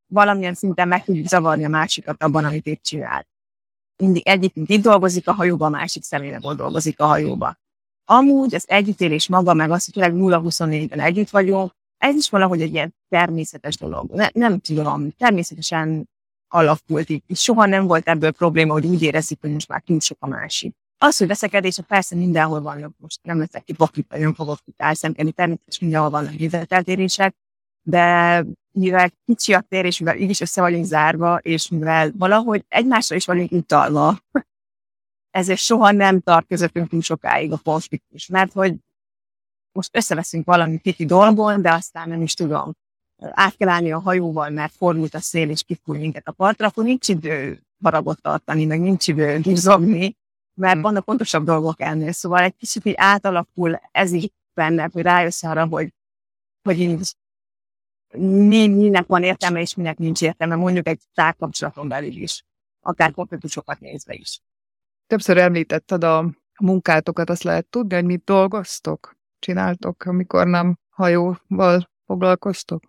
[0.08, 3.28] valamilyen szinten meg tudjuk zavarni a másikat abban, amit itt csinál.
[3.98, 7.58] Mindig egyikünk itt dolgozik a hajóba, a másik személynek dolgozik a hajóba.
[8.06, 12.96] Amúgy az együttélés maga, meg az, hogy 0-24-ben együtt vagyunk, ez is valahogy egy ilyen
[13.10, 14.12] természetes dolog.
[14.12, 16.10] Ne, nem tudom, természetesen
[16.50, 17.24] alakult így.
[17.34, 20.76] Soha nem volt ebből probléma, hogy úgy érezzük, hogy most már túl sok a másik.
[20.98, 25.32] Az, hogy veszekedések persze mindenhol vannak, most nem leszek ki baklit, nagyon fogok itt elszemkedni,
[25.32, 27.36] természetesen mindenhol vannak nézeteltérések,
[27.82, 32.66] de mivel kicsi a tér, és mivel így is össze vagyunk zárva, és mivel valahogy
[32.68, 34.20] egymásra is vagyunk utalva,
[35.40, 38.76] ezért soha nem tart közöttünk túl sokáig a konfliktus, mert hogy
[39.72, 42.74] most összeveszünk valami kicsi dolgon, de aztán nem is tudom,
[43.20, 46.84] át kell állni a hajóval, mert fordult a szél, és kifúj minket a partra, akkor
[46.84, 50.18] nincs idő haragot tartani, meg nincs idő gizogni,
[50.54, 50.82] mert hm.
[50.82, 52.12] vannak pontosabb dolgok ennél.
[52.12, 55.94] Szóval egy kicsit így átalakul ez így benne, hogy rájössz arra, hogy,
[56.62, 57.16] hogy így
[58.18, 62.46] mi, minek van értelme, és minek nincs értelme, mondjuk egy tárkapcsolaton belül is,
[62.82, 64.42] akár konfliktusokat nézve is.
[65.08, 72.89] Többször említetted a munkátokat, azt lehet tudni, hogy mit dolgoztok, csináltok, amikor nem hajóval foglalkoztok?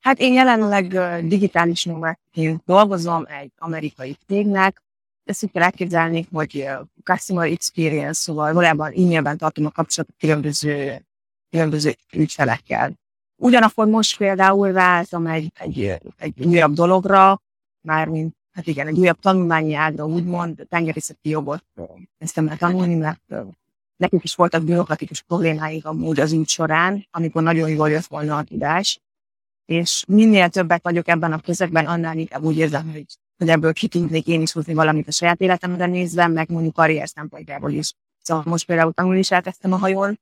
[0.00, 0.86] Hát én jelenleg
[1.26, 4.82] digitális nomádként dolgozom egy amerikai cégnek,
[5.28, 6.68] ezt úgy kell elképzelni, hogy
[7.04, 11.06] customer experience, szóval valójában e-mailben tartom a kapcsolatot különböző,
[11.50, 12.92] különböző ügyfelekkel.
[13.36, 17.42] Ugyanakkor most például váltam egy, egy, egy újabb dologra,
[17.80, 21.64] mármint, hát igen, egy újabb tanulmányi ágra, úgymond tengerészeti jogot
[22.18, 23.34] kezdtem el tanulni, mert
[23.96, 28.42] nekünk is voltak bürokratikus problémáik amúgy az út során, amikor nagyon jól jött volna a
[28.42, 29.00] tudás,
[29.68, 33.04] és minél többet vagyok ebben a közegben, annál inkább úgy érzem, hogy,
[33.36, 37.08] hogy ebből ki tudnék én is hozni valamit a saját életemre nézve, meg mondjuk karrier
[37.08, 37.92] szempontjából is.
[38.22, 40.20] Szóval most például tanulni is elkezdtem a hajón,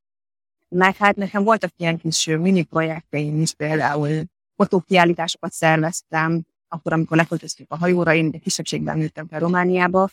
[0.68, 4.24] meg hát nekem voltak ilyen kis mini projekteim is, például
[4.56, 10.08] fotókiállításokat szerveztem, akkor, amikor leköltöztük a hajóra, én egy kisebbségben nőttem fel Romániába,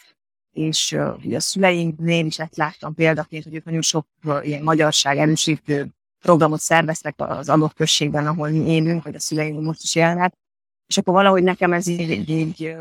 [0.52, 5.18] és uh, a szüleinknél is ezt láttam példaként, hogy ők nagyon sok uh, ilyen magyarság
[5.18, 5.94] erősítő
[6.24, 10.34] programot szerveztek az adott községben, ahol mi élünk, vagy a szüleink most is élnek,
[10.88, 12.76] és akkor valahogy nekem ez így, így,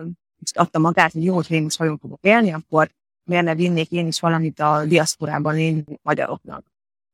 [0.53, 2.91] adta magát, hogy jó, hogy én is hajón fogok élni, akkor
[3.25, 6.65] miért ne vinnék én is valamit a diaszporában élő magyaroknak?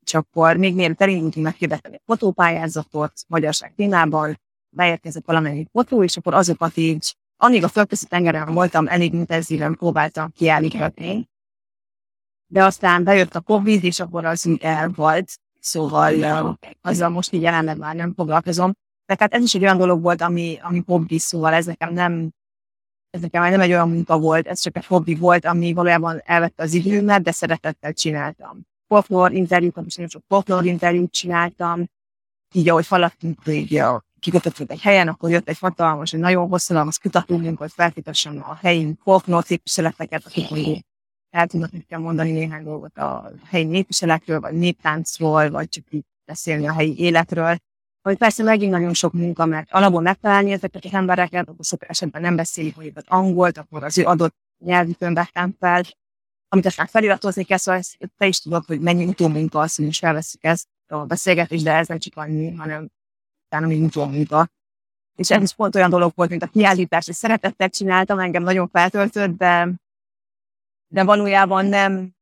[0.06, 4.40] És akkor még mielőtt elindultunk, meghirdettem egy fotópályázatot magyarság témában,
[4.76, 10.32] beérkezett valamelyik fotó, és akkor azokat így, amíg a földközi tengeren voltam, elég intenzíven próbáltam
[10.32, 11.28] kiállítani.
[12.46, 17.42] De aztán bejött a Covid, és akkor az így el volt, szóval azzal most így
[17.42, 18.72] jelenleg már nem foglalkozom.
[19.06, 22.30] De hát ez is egy olyan dolog volt, ami, ami hobbi, szóval ez nekem nem,
[23.10, 26.20] ez nekem már nem egy olyan munka volt, ez csak egy hobbi volt, ami valójában
[26.24, 28.66] elvette az időmet, de szeretettel csináltam.
[28.86, 31.84] Folklór interjúkat, és nagyon sok folklór interjút csináltam,
[32.52, 33.82] így ahogy faladtunk, így
[34.18, 38.94] kikötöttünk egy helyen, akkor jött egy hatalmas, egy nagyon hosszadalmas kutatómunk, hogy feltétesen a helyi
[39.02, 40.84] folklór képviseleteket, akik még
[41.30, 46.68] el tudnak nekem mondani néhány dolgot a helyi népviseletről, vagy néptáncról, vagy csak így beszélni
[46.68, 47.56] a helyi életről.
[48.02, 52.22] Hogy persze megint nagyon sok munka, mert alapból megtalálni ezeket az embereket, akkor sok esetben
[52.22, 55.82] nem beszélik hogy az angolt, akkor az ő adott nyelvükön vettem fel,
[56.48, 59.98] amit aztán feliratozni kell, szóval ezt, te is tudod, hogy mennyi utómunka az, hogy is
[59.98, 62.88] felveszik ezt a beszélgetést, de ez nem csak annyi, hanem
[63.46, 64.48] utána még utómunka.
[65.16, 68.68] És ez is pont olyan dolog volt, mint a kiállítás, hogy szeretettel csináltam, engem nagyon
[68.68, 69.68] feltöltött, de,
[70.88, 72.16] de valójában nem,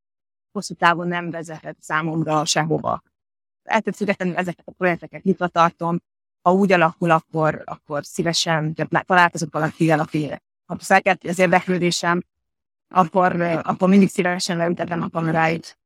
[0.52, 3.02] hosszú távon nem vezetett számomra sehova.
[3.94, 5.98] Függetlenül ezeket a projekteket nyitva tartom,
[6.42, 8.74] ha úgy alakul, akkor, akkor szívesen
[9.06, 10.30] találkozok valakivel, aki
[10.66, 12.22] ha felkelt az érdeklődésem,
[12.88, 15.78] akkor, akkor mindig szívesen leültetem a kameráit.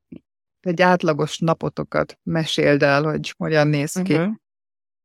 [0.61, 4.15] Egy átlagos napotokat meséld el, hogy hogyan néz ki.
[4.15, 4.35] Uh-huh.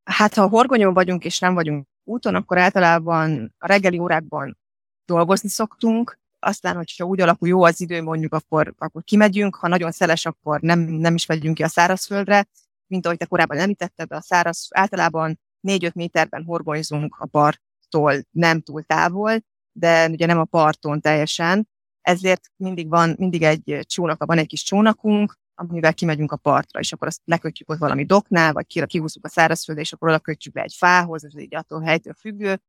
[0.03, 4.57] Hát, ha horgonyón vagyunk és nem vagyunk úton, akkor általában a reggeli órákban
[5.05, 6.19] dolgozni szoktunk.
[6.45, 10.59] Aztán, hogyha úgy alakul jó az idő, mondjuk, akkor, akkor kimegyünk, ha nagyon szeles, akkor
[10.59, 12.47] nem, nem is megyünk ki a szárazföldre,
[12.87, 18.83] mint ahogy te korábban említetted, a száraz általában 4-5 méterben horgonyzunk a parttól nem túl
[18.83, 19.39] távol,
[19.71, 21.67] de ugye nem a parton teljesen,
[22.01, 26.93] ezért mindig van, mindig egy csónak, van egy kis csónakunk, amivel kimegyünk a partra, és
[26.93, 30.61] akkor azt lekötjük ott valami doknál, vagy kihúzzuk a szárazföldre, és akkor oda kötjük be
[30.61, 32.59] egy fához, ez így attól helytől függő,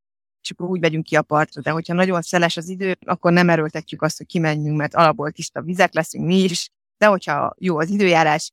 [0.50, 1.60] akkor úgy megyünk ki a partra.
[1.60, 5.62] De hogyha nagyon szeles az idő, akkor nem erőltetjük azt, hogy kimenjünk, mert alapból tiszta
[5.62, 8.50] vizek leszünk mi is, de hogyha jó az időjárás,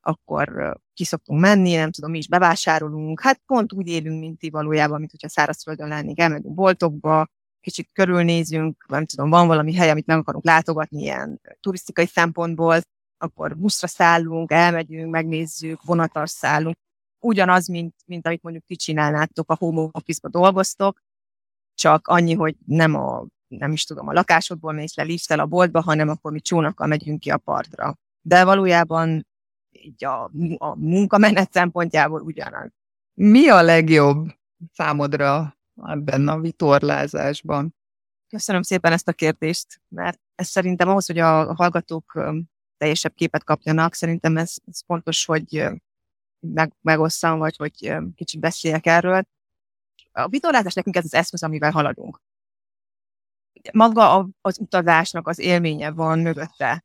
[0.00, 3.20] akkor kiszoktunk menni, nem tudom, mi is bevásárolunk.
[3.20, 7.26] Hát pont úgy élünk, mint ti valójában, mint hogyha szárazföldön lennénk, elmegyünk boltokba,
[7.60, 12.80] kicsit körülnézünk, nem tudom, van valami hely, amit nem akarunk látogatni ilyen turisztikai szempontból,
[13.18, 16.76] akkor buszra szállunk, elmegyünk, megnézzük, vonatas szállunk.
[17.18, 21.00] Ugyanaz, mint, mint amit mondjuk ti csinálnátok, a home office-ba dolgoztok,
[21.74, 25.80] csak annyi, hogy nem a, nem is tudom, a lakásodból mész le liftel a boltba,
[25.80, 27.98] hanem akkor mi csónakkal megyünk ki a partra.
[28.20, 29.26] De valójában
[29.70, 32.70] így a, a munkamenet szempontjából ugyanaz.
[33.14, 34.28] Mi a legjobb
[34.72, 37.74] számodra ebben a vitorlázásban?
[38.28, 42.18] Köszönöm szépen ezt a kérdést, mert ez szerintem ahhoz, hogy a hallgatók
[42.76, 45.66] teljesebb képet kapjanak, szerintem ez, ez fontos, hogy
[46.40, 49.26] meg, megosszam, vagy hogy kicsit beszéljek erről.
[50.16, 52.20] A vitorlázás nekünk ez az eszköz, amivel haladunk.
[53.72, 56.84] Maga az utazásnak az élménye van mögötte.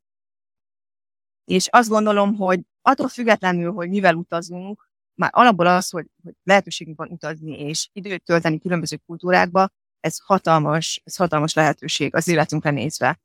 [1.44, 6.98] És azt gondolom, hogy attól függetlenül, hogy mivel utazunk, már alapból az, hogy, hogy lehetőségünk
[6.98, 9.68] van utazni és időt tölteni különböző kultúrákba,
[10.00, 13.20] ez hatalmas, ez hatalmas lehetőség az életünkre nézve.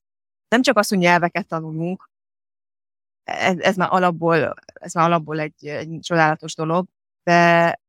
[0.47, 2.10] Nem csak az, hogy nyelveket tanulunk,
[3.24, 6.88] ez, ez már alapból, ez már alapból egy, egy csodálatos dolog,
[7.24, 7.80] de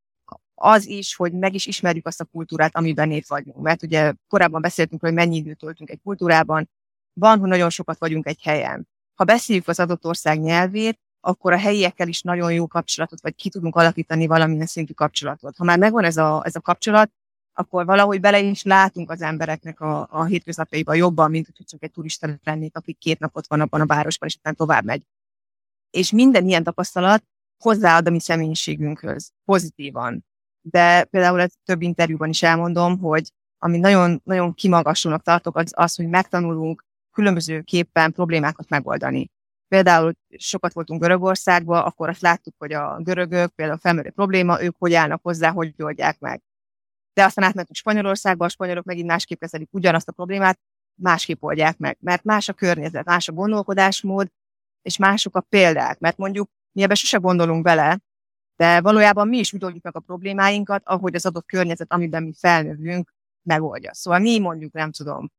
[0.58, 3.56] az is, hogy meg is ismerjük azt a kultúrát, amiben itt vagyunk.
[3.56, 6.70] Mert ugye korábban beszéltünk, hogy mennyi időt töltünk egy kultúrában,
[7.12, 8.88] van, hogy nagyon sokat vagyunk egy helyen.
[9.14, 13.48] Ha beszéljük az adott ország nyelvét, akkor a helyiekkel is nagyon jó kapcsolatot, vagy ki
[13.48, 15.56] tudunk alakítani valamilyen szintű kapcsolatot.
[15.56, 17.10] Ha már megvan ez a, ez a kapcsolat,
[17.52, 21.90] akkor valahogy bele is látunk az embereknek a, a hétköznapjaiba jobban, mint hogy csak egy
[21.90, 25.02] turista lennék, aki két napot van abban a városban, és utána tovább megy.
[25.90, 27.24] És minden ilyen tapasztalat
[27.58, 30.24] hozzáad a mi személyiségünkhöz, pozitívan.
[30.70, 35.94] De például egy több interjúban is elmondom, hogy ami nagyon, nagyon kimagasulnak tartok, az az,
[35.94, 39.30] hogy megtanulunk különbözőképpen problémákat megoldani.
[39.68, 44.94] Például sokat voltunk Görögországban, akkor azt láttuk, hogy a görögök például felmerül probléma, ők hogy
[44.94, 46.42] állnak hozzá, hogy oldják meg.
[47.12, 50.58] De aztán átmentünk Spanyolországba, a spanyolok megint másképp kezelik ugyanazt a problémát,
[50.94, 54.28] másképp oldják meg, mert más a környezet, más a gondolkodásmód,
[54.82, 57.98] és mások a példák, mert mondjuk mi ebbe sose gondolunk bele,
[58.56, 62.32] de valójában mi is úgy oldjuk meg a problémáinkat, ahogy az adott környezet, amiben mi
[62.38, 63.94] felnövünk, megoldja.
[63.94, 65.30] Szóval mi mondjuk, nem tudom,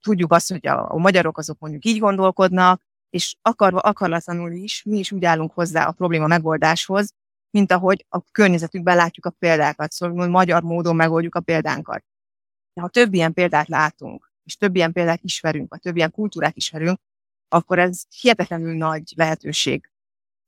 [0.00, 4.98] tudjuk azt, hogy a, a magyarok azok mondjuk így gondolkodnak, és akarva, akarlatlanul is, mi
[4.98, 7.14] is úgy állunk hozzá a probléma megoldáshoz,
[7.50, 12.04] mint ahogy a környezetünkben látjuk a példákat, szóval magyar módon megoldjuk a példánkat.
[12.80, 16.98] Ha több ilyen példát látunk, és több ilyen példát ismerünk, vagy több ilyen kultúrát ismerünk,
[17.48, 19.91] akkor ez hihetetlenül nagy lehetőség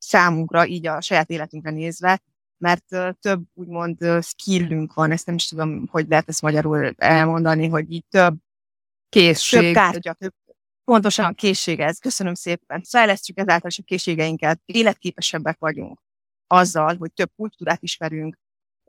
[0.05, 2.23] számunkra, így a saját életünkre nézve,
[2.59, 2.85] mert
[3.21, 8.05] több úgymond skillünk van, ezt nem is tudom, hogy lehet ezt magyarul elmondani, hogy így
[8.09, 8.37] több
[9.09, 10.33] készség, több kártya, több
[10.85, 11.99] Pontosan a készség ez.
[11.99, 12.83] Köszönöm szépen.
[12.83, 16.01] Fejlesztjük ezáltal is a készségeinket, életképesebbek vagyunk
[16.47, 18.39] azzal, hogy több kultúrát ismerünk.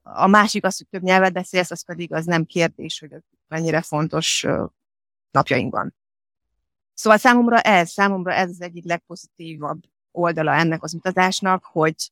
[0.03, 3.15] A másik az, hogy több nyelvet beszélsz, az pedig az nem kérdés, hogy
[3.47, 4.45] mennyire fontos
[5.31, 5.95] napjainkban.
[6.93, 9.81] Szóval számomra ez, számomra ez az egyik legpozitívabb
[10.15, 12.11] oldala ennek az utazásnak, hogy,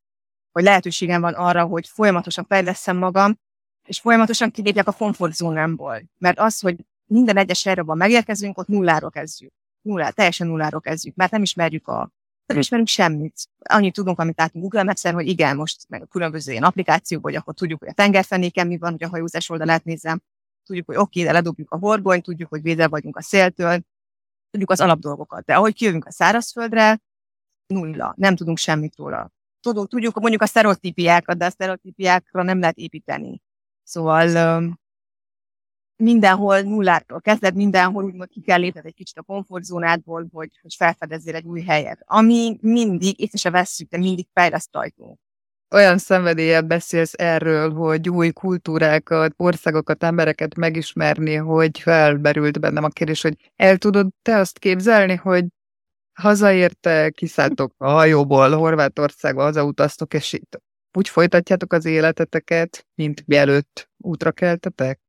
[0.52, 3.40] hogy lehetőségem van arra, hogy folyamatosan fejleszem magam,
[3.88, 6.02] és folyamatosan kilépjek a komfortzónámból.
[6.18, 11.32] Mert az, hogy minden egyes erőben megérkezünk, ott nulláról kezdjük nullá, teljesen nulláról kezdjük, mert
[11.32, 12.12] nem ismerjük a
[12.46, 13.48] nem ismerünk semmit.
[13.60, 17.36] Annyit tudunk, amit látunk Google maps hogy igen, most meg a különböző ilyen applikációk, hogy
[17.36, 20.22] akkor tudjuk, hogy a tengerfenéken mi van, hogy a hajózás oldalát nézem,
[20.66, 23.80] tudjuk, hogy oké, okay, de ledobjuk a horgonyt, tudjuk, hogy védel vagyunk a széltől,
[24.52, 25.46] tudjuk az alapdolgokat.
[25.46, 27.02] De ahogy kijövünk a szárazföldre,
[27.68, 29.32] nulla, nem tudunk semmit róla.
[29.62, 33.42] Tudjuk, tudjuk mondjuk a sztereotípiákat, de a sztereotípiákra nem lehet építeni.
[33.84, 34.64] Szóval
[35.96, 41.36] mindenhol nulláról kezded, mindenhol úgymond ki kell lépned egy kicsit a komfortzónádból, hogy, hogy felfedezzél
[41.36, 42.04] egy új helyet.
[42.06, 45.20] Ami mindig, észre se vesszük, de mindig fejleszt ajtunk.
[45.74, 53.22] Olyan szenvedéllyel beszélsz erről, hogy új kultúrákat, országokat, embereket megismerni, hogy felberült bennem a kérdés,
[53.22, 55.46] hogy el tudod te azt képzelni, hogy
[56.14, 60.62] hazaérte, kiszálltok a hajóból, Horvátországba, hazautaztok, és itt
[60.98, 65.00] úgy folytatjátok az életeteket, mint mielőtt útra keltetek?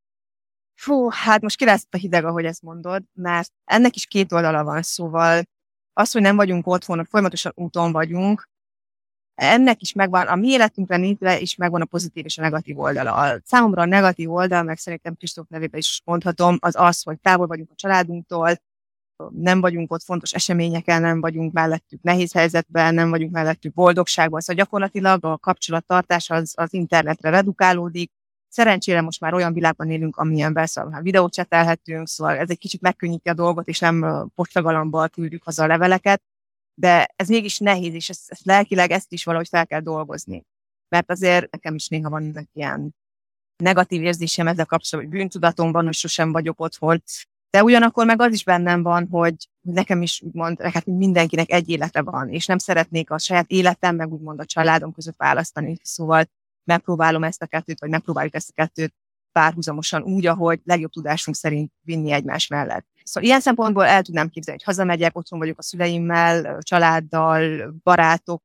[0.74, 4.64] Fú, hát most ki lesz a hideg, ahogy ezt mondod, mert ennek is két oldala
[4.64, 5.42] van, szóval
[5.92, 8.48] az, hogy nem vagyunk otthon, folyamatosan úton vagyunk,
[9.34, 13.12] ennek is megvan, a mi életünkre nézve is megvan a pozitív és a negatív oldala.
[13.12, 17.46] A számomra a negatív oldal, meg szerintem Kristóf nevében is mondhatom, az az, hogy távol
[17.46, 18.56] vagyunk a családunktól,
[19.30, 24.64] nem vagyunk ott fontos eseményeken, nem vagyunk mellettük nehéz helyzetben, nem vagyunk mellettük boldogságban, szóval
[24.64, 28.10] gyakorlatilag a kapcsolattartás az, az internetre redukálódik.
[28.48, 32.80] Szerencsére most már olyan világban élünk, amilyenben szóval már videót csetelhetünk, szóval ez egy kicsit
[32.80, 36.22] megkönnyíti a dolgot, és nem postagalomból küldjük haza a leveleket,
[36.74, 40.44] de ez mégis nehéz, és ezt, ezt lelkileg ezt is valahogy fel kell dolgozni.
[40.88, 42.94] Mert azért nekem is néha van ilyen
[43.56, 47.02] negatív érzésem ezzel kapcsolatban, hogy bűntudatom van, hogy sosem vagyok otthon,
[47.54, 52.02] de ugyanakkor meg az is bennem van, hogy nekem is úgymond, hát mindenkinek egy élete
[52.02, 55.76] van, és nem szeretnék a saját életem, meg úgymond a családom között választani.
[55.82, 56.24] Szóval
[56.64, 58.94] megpróbálom ezt a kettőt, vagy megpróbáljuk ezt a kettőt
[59.32, 62.86] párhuzamosan úgy, ahogy legjobb tudásunk szerint vinni egymás mellett.
[63.02, 68.42] Szóval ilyen szempontból el tudnám képzelni, hogy hazamegyek, otthon vagyok a szüleimmel, családdal, barátok,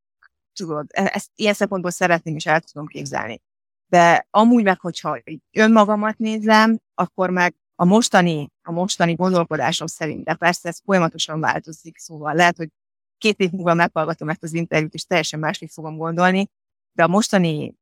[0.54, 3.42] tudod, e-, ezt ilyen szempontból szeretném és el tudom képzelni.
[3.88, 5.18] De amúgy meg, hogyha
[5.52, 11.98] önmagamat nézem, akkor meg a mostani, a mostani gondolkodásom szerint, de persze ez folyamatosan változik,
[11.98, 12.70] szóval lehet, hogy
[13.18, 16.50] két év múlva meghallgatom ezt az interjút, és teljesen másképp fogom gondolni,
[16.92, 17.76] de a mostani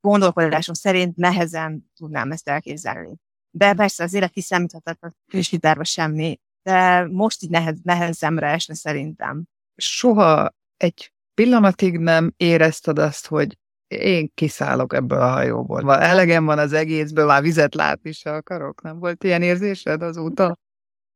[0.00, 3.16] gondolkodásom szerint nehezen tudnám ezt elképzelni.
[3.50, 9.44] De persze az élet kiszámíthatatlan, és tárva semmi, de most így nehez, nehezemre esne szerintem.
[9.76, 13.58] Soha egy pillanatig nem érezted azt, hogy
[13.88, 15.94] én kiszállok ebből a hajóból.
[15.94, 18.82] Elegem van az egészből, már vizet látni se akarok.
[18.82, 20.58] Nem volt ilyen érzésed azóta?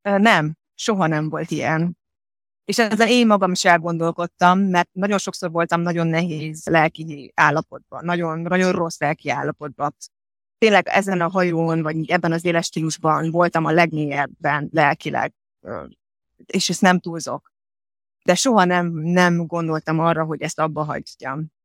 [0.02, 1.98] Nem, soha nem volt ilyen.
[2.64, 8.38] És ezzel én magam is elgondolkodtam, mert nagyon sokszor voltam nagyon nehéz lelki állapotban, nagyon,
[8.38, 9.94] nagyon rossz lelki állapotban.
[10.58, 15.34] Tényleg ezen a hajón, vagy ebben az éles stílusban voltam a legmélyebben lelkileg,
[16.46, 17.52] és ezt nem túlzok.
[18.24, 21.56] De soha nem, nem gondoltam arra, hogy ezt abba hagyjam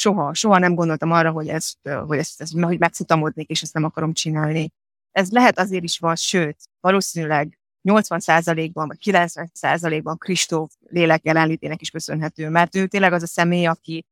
[0.00, 3.84] soha, soha nem gondoltam arra, hogy ezt, hogy ezt, ezt hogy megfutamodnék, és ezt nem
[3.84, 4.72] akarom csinálni.
[5.10, 12.48] Ez lehet azért is van, sőt, valószínűleg 80%-ban vagy 90%-ban Kristóf lélek jelenlétének is köszönhető,
[12.48, 14.04] mert ő tényleg az a személy, aki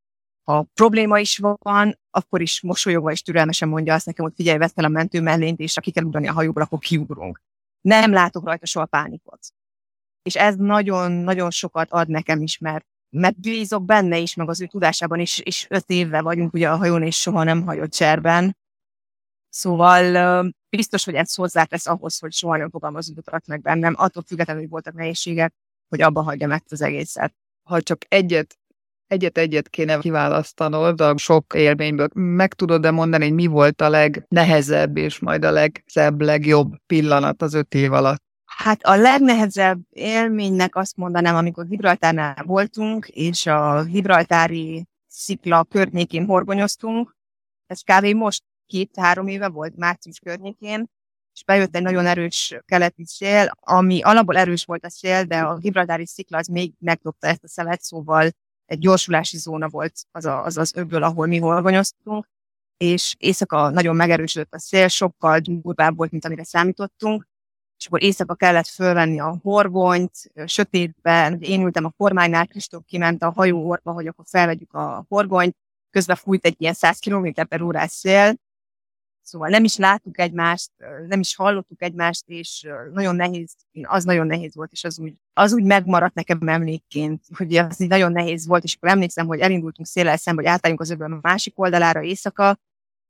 [0.44, 4.70] ha probléma is van, akkor is mosolyogva és türelmesen mondja azt nekem, hogy figyelj, vedd
[4.74, 7.40] a mentő mellényt, és ha ki kell ugrani a hajóból, akkor kiugrunk.
[7.80, 9.38] Nem látok rajta soha pánikot.
[10.22, 14.66] És ez nagyon-nagyon sokat ad nekem is, mert mert bízok benne is, meg az ő
[14.66, 18.56] tudásában is, és öt éve vagyunk ugye a hajón, és soha nem hagyott cserben.
[19.48, 24.70] Szóval biztos, hogy ez hozzátesz ahhoz, hogy soha nem fogalmazódott meg bennem, attól függetlenül, hogy
[24.70, 25.54] voltak nehézségek,
[25.88, 27.34] hogy abba hagyjam ezt az egészet.
[27.62, 28.58] Ha csak egyet
[29.08, 32.08] egyet-egyet kéne kiválasztanod a sok élményből.
[32.14, 37.54] Meg tudod-e mondani, hogy mi volt a legnehezebb és majd a legszebb, legjobb pillanat az
[37.54, 38.27] öt év alatt?
[38.58, 47.16] Hát a legnehezebb élménynek azt mondanám, amikor Gibraltárnál voltunk, és a Gibraltári szikla környékén horgonyoztunk.
[47.66, 48.04] Ez kb.
[48.04, 50.90] most két-három éve volt, március környékén,
[51.34, 55.56] és bejött egy nagyon erős keleti szél, ami alapból erős volt a szél, de a
[55.56, 58.30] Gibraltári szikla az még megdobta ezt a szelet, szóval
[58.66, 62.28] egy gyorsulási zóna volt az a, az, az öbből, ahol mi horgonyoztunk,
[62.76, 67.26] és éjszaka nagyon megerősödött a szél, sokkal durvább volt, mint amire számítottunk,
[67.78, 70.12] és akkor éjszaka kellett fölvenni a horgonyt,
[70.46, 75.56] sötétben, én ültem a kormánynál, Kristóf kiment a hajó orba, hogy akkor felvegyük a horgonyt,
[75.90, 78.34] közben fújt egy ilyen 100 km per órás szél,
[79.22, 80.70] szóval nem is láttuk egymást,
[81.08, 85.52] nem is hallottuk egymást, és nagyon nehéz, az nagyon nehéz volt, és az úgy, az
[85.52, 89.88] úgy megmaradt nekem emlékként, hogy az így nagyon nehéz volt, és akkor emlékszem, hogy elindultunk
[89.88, 92.58] széllel szembe, hogy átálljunk az öböl a másik oldalára éjszaka,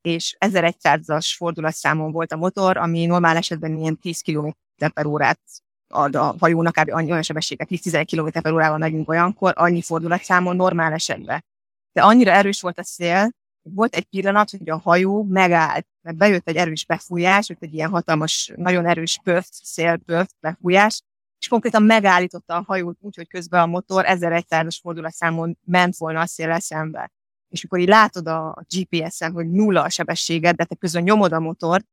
[0.09, 4.49] és 1100-as fordulatszámon volt a motor, ami normál esetben ilyen 10 km
[4.95, 5.41] per órát
[5.89, 6.91] ad a hajónak, kb.
[6.93, 11.45] annyi olyan sebességet, 10 km per órával megyünk olyankor, annyi fordulatszámon normál esetben.
[11.93, 13.31] De annyira erős volt a szél,
[13.63, 17.91] volt egy pillanat, hogy a hajó megállt, mert bejött egy erős befújás, jött egy ilyen
[17.91, 21.03] hatalmas, nagyon erős pöft, szélpöft befújás,
[21.41, 26.27] és konkrétan megállította a hajót úgy, hogy közben a motor 1100-as fordulatszámon ment volna a
[26.27, 27.11] szél szembe
[27.49, 31.41] és akkor így látod a GPS-en, hogy nulla a sebességed, de te közben nyomod a
[31.41, 31.85] motor,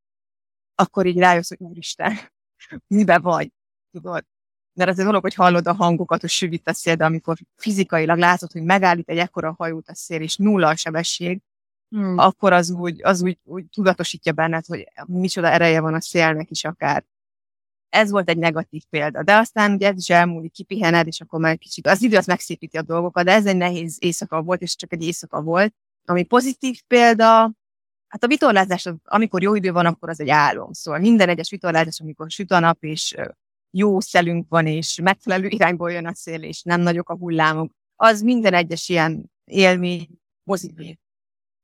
[0.76, 2.18] akkor így rájössz, hogy úristen,
[2.96, 3.52] mibe vagy,
[3.92, 4.26] tudod.
[4.74, 8.18] Mert az egy dolog, hogy hallod a hangokat, hogy süvít a szél, de amikor fizikailag
[8.18, 11.42] látod, hogy megállít egy ekkora hajót a szél, és nulla a sebesség,
[11.90, 12.18] hmm.
[12.18, 16.64] akkor az úgy, az úgy, úgy tudatosítja benned, hogy micsoda ereje van a szélnek is
[16.64, 17.06] akár
[17.96, 19.24] ez volt egy negatív példa.
[19.24, 22.78] De aztán ugye ez is elmúlik, kipihened, és akkor már kicsit az idő az megszépíti
[22.78, 25.74] a dolgokat, de ez egy nehéz éjszaka volt, és csak egy éjszaka volt.
[26.06, 27.52] Ami pozitív példa,
[28.08, 30.72] Hát a vitorlázás, amikor jó idő van, akkor az egy álom.
[30.72, 33.16] Szóval minden egyes vitorlázás, amikor süt a nap, és
[33.72, 38.22] jó szelünk van, és megfelelő irányból jön a szél, és nem nagyok a hullámok, az
[38.22, 40.08] minden egyes ilyen élmény
[40.44, 40.96] pozitív.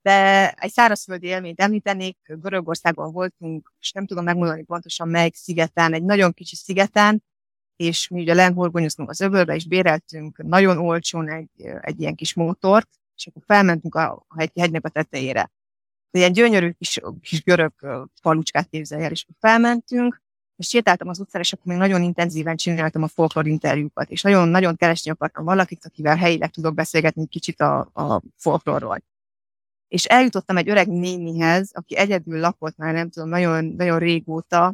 [0.01, 6.03] De egy szárazföldi élményt említenék, Görögországban voltunk, és nem tudom megmondani pontosan melyik szigeten, egy
[6.03, 7.23] nagyon kicsi szigeten,
[7.75, 11.49] és mi ugye lenhorgonyoztunk az öbölbe, és béreltünk nagyon olcsón egy,
[11.81, 15.51] egy ilyen kis motort, és akkor felmentünk a hegy, hegynek a tetejére.
[16.11, 17.73] Ilyen gyönyörű kis, kis görög
[18.21, 20.21] falucskát képzelj el, és felmentünk,
[20.55, 24.75] és sétáltam az utcára, és akkor még nagyon intenzíven csináltam a folklor interjúkat, és nagyon-nagyon
[24.75, 29.03] keresni akartam valakit, akivel helyileg tudok beszélgetni kicsit a, a folklorról.
[29.91, 34.73] És eljutottam egy öreg nénihez, aki egyedül lakott már, nem tudom, nagyon, nagyon régóta,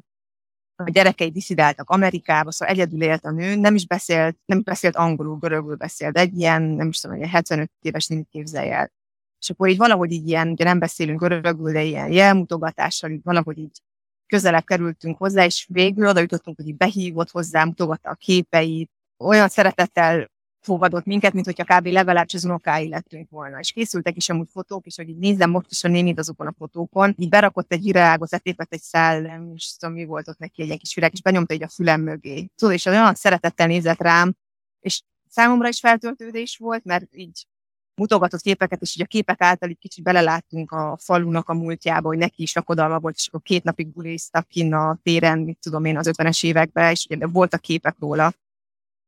[0.75, 4.95] a gyerekei diszidáltak Amerikába, szóval egyedül élt a nő, nem is beszélt, nem is beszélt
[4.95, 8.91] angolul, görögül beszélt, egy ilyen, nem is tudom, egy 75 éves néni képzelj el.
[9.39, 13.57] És akkor így valahogy így ilyen, ugye nem beszélünk görögül, de ilyen jelmutogatással, így valahogy
[13.57, 13.81] így
[14.27, 19.47] közelebb kerültünk hozzá, és végül oda jutottunk, hogy így behívott hozzá, mutogatta a képeit, olyan
[19.47, 20.29] szeretettel
[20.61, 21.85] fogadott minket, mint hogyha kb.
[21.85, 23.59] legalább az unokái lettünk volna.
[23.59, 26.53] És készültek is amúgy fotók, és hogy így nézem most is a nénit azokon a
[26.57, 30.79] fotókon, így berakott egy virágot, letépett egy szellem, és tudom, mi volt ott neki egy
[30.79, 32.49] kis virág, és benyomta egy a fülem mögé.
[32.55, 34.35] Tudod, és olyan szeretettel nézett rám,
[34.79, 37.47] és számomra is feltöltődés volt, mert így
[37.95, 42.17] mutogatott képeket, és így a képek által így kicsit beleláttunk a falunak a múltjába, hogy
[42.17, 45.97] neki is rakodalma volt, és akkor két napig buléztak kinn a téren, mit tudom én,
[45.97, 48.33] az 50-es években, és ugye voltak képek róla.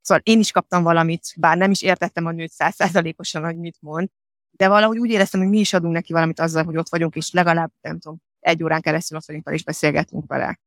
[0.02, 4.10] Szóval én is kaptam valamit, bár nem is értettem a nőt százszázalékosan, hogy mit mond,
[4.52, 7.32] de valahogy úgy éreztem, hogy mi is adunk neki valamit azzal, hogy ott vagyunk, és
[7.32, 10.60] legalább, nem tudom, egy órán keresztül ott vagyunk és beszélgetünk vele.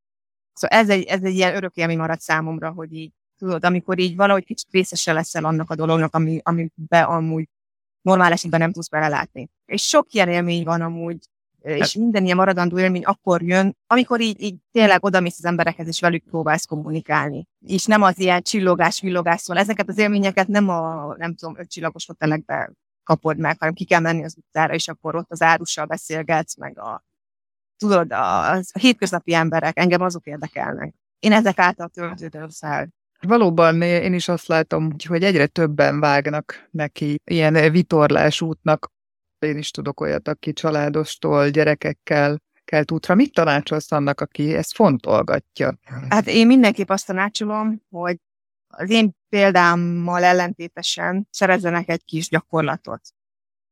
[0.53, 4.15] Szóval ez egy, ez egy ilyen örök élmény maradt számomra, hogy így, tudod, amikor így
[4.15, 7.49] valahogy kicsit részese leszel annak a dolognak, ami, amibe amúgy
[8.01, 9.49] normál esetben nem tudsz belelátni.
[9.65, 11.27] És sok ilyen élmény van amúgy,
[11.63, 15.87] és hát- minden ilyen maradandó élmény akkor jön, amikor így, így tényleg odamész az emberekhez,
[15.87, 17.47] és velük próbálsz kommunikálni.
[17.59, 22.05] És nem az ilyen csillogás, villogás, szóval ezeket az élményeket nem a, nem tudom, ötcsillagos
[22.05, 22.71] hotelekbe
[23.03, 26.79] kapod meg, hanem ki kell menni az utcára, és akkor ott az árussal beszélgetsz, meg
[26.79, 27.03] a,
[27.77, 30.93] tudod, a, a hétköznapi emberek, engem azok érdekelnek.
[31.19, 32.87] Én ezek által töltődöm fel.
[33.21, 38.91] Valóban én is azt látom, hogy egyre többen vágnak neki ilyen vitorlás útnak.
[39.43, 43.15] Én is tudok olyat, aki családostól, gyerekekkel kell útra.
[43.15, 45.77] Mit tanácsolsz annak, aki ezt fontolgatja?
[46.09, 48.17] Hát én mindenképp azt tanácsolom, hogy
[48.67, 53.01] az én példámmal ellentétesen szerezzenek egy kis gyakorlatot.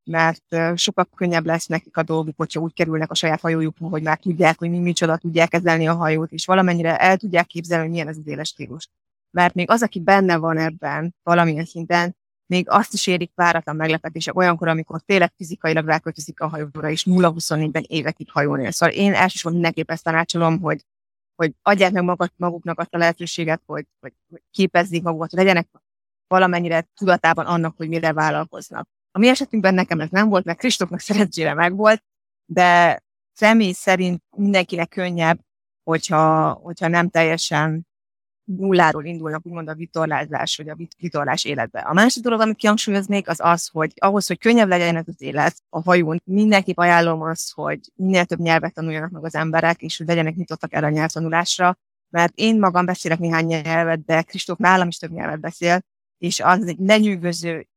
[0.04, 0.46] Mert
[0.76, 4.58] sokkal könnyebb lesz nekik a dolguk, hogyha úgy kerülnek a saját hajójukra, hogy már tudják,
[4.58, 8.18] hogy mi micsoda tudják kezelni a hajót, és valamennyire el tudják képzelni, hogy milyen ez
[8.18, 8.90] az éles stílus
[9.32, 12.16] mert még az, aki benne van ebben valamilyen szinten,
[12.52, 17.86] még azt is érik váratlan meglepetések olyankor, amikor tényleg fizikailag ráköltözik a hajóra, és 0-24-ben
[17.88, 18.72] évekig hajónél.
[18.72, 20.82] Szóval én elsősorban mindenképp ezt tanácsolom, hogy,
[21.36, 25.68] hogy adják meg magat, maguknak azt a lehetőséget, hogy, hogy, hogy képezzék magukat, hogy legyenek
[26.28, 28.88] valamennyire tudatában annak, hogy mire vállalkoznak.
[29.12, 32.04] A mi esetünkben nekem ez nem volt, mert Kristófnak szerencsére megvolt,
[32.46, 33.00] de
[33.34, 35.40] személy szerint mindenkinek könnyebb,
[35.84, 37.88] hogyha, hogyha nem teljesen
[38.44, 41.80] nulláról indulnak úgymond a vitorlázás, vagy a vitorlás életbe.
[41.80, 45.56] A másik dolog, amit kihangsúlyoznék, az az, hogy ahhoz, hogy könnyebb legyen ez az élet
[45.70, 50.08] a hajón, mindenképp ajánlom azt, hogy minél több nyelvet tanuljanak meg az emberek, és hogy
[50.08, 51.78] legyenek nyitottak erre a nyelvtanulásra,
[52.10, 55.82] mert én magam beszélek néhány nyelvet, de Kristóf nálam is több nyelvet beszél,
[56.18, 57.68] és az egy lenyűgöző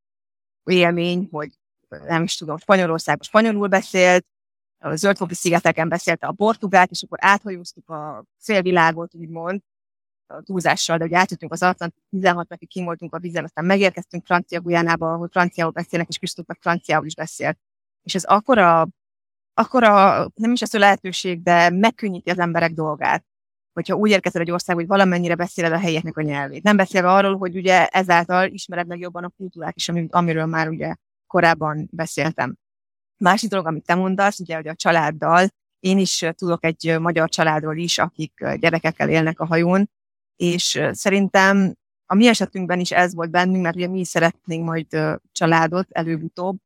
[0.63, 1.49] élmény, hogy
[2.07, 4.25] nem is tudom, Spanyolországban spanyolul beszélt,
[4.79, 9.61] a zöldfoki szigeteken beszélte a portugált, és akkor áthajóztuk a szélvilágot, úgymond,
[10.27, 14.25] a túlzással, de hogy átjöttünk az Atlant, 16 napig kim voltunk a vízen, aztán megérkeztünk
[14.25, 17.57] Francia Guyanába, ahol franciául beszélnek, és Kristóf meg franciául is beszél.
[18.03, 18.87] És ez akkora,
[19.53, 23.25] akkora, nem is az a lehetőség, de megkönnyíti az emberek dolgát
[23.75, 26.63] hogyha úgy érkezel egy ország, hogy valamennyire beszéled a helyieknek a nyelvét.
[26.63, 30.95] Nem beszélve arról, hogy ugye ezáltal ismered meg jobban a kultúrát is, amiről már ugye
[31.27, 32.55] korábban beszéltem.
[33.17, 35.47] Másik dolog, amit te mondasz, ugye, hogy a családdal,
[35.79, 39.89] én is tudok egy magyar családról is, akik gyerekekkel élnek a hajón,
[40.35, 41.73] és szerintem
[42.05, 44.87] a mi esetünkben is ez volt bennünk, mert ugye mi is szeretnénk majd
[45.31, 46.57] családot előbb-utóbb,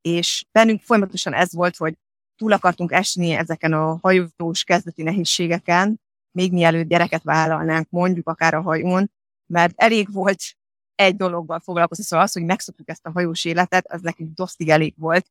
[0.00, 1.94] és bennünk folyamatosan ez volt, hogy
[2.36, 6.00] túl akartunk esni ezeken a hajós kezdeti nehézségeken,
[6.30, 9.10] még mielőtt gyereket vállalnánk, mondjuk akár a hajón,
[9.46, 10.42] mert elég volt
[10.94, 14.94] egy dologgal foglalkozni, szóval az, hogy megszokjuk ezt a hajós életet, az nekünk dosztig elég
[14.96, 15.26] volt,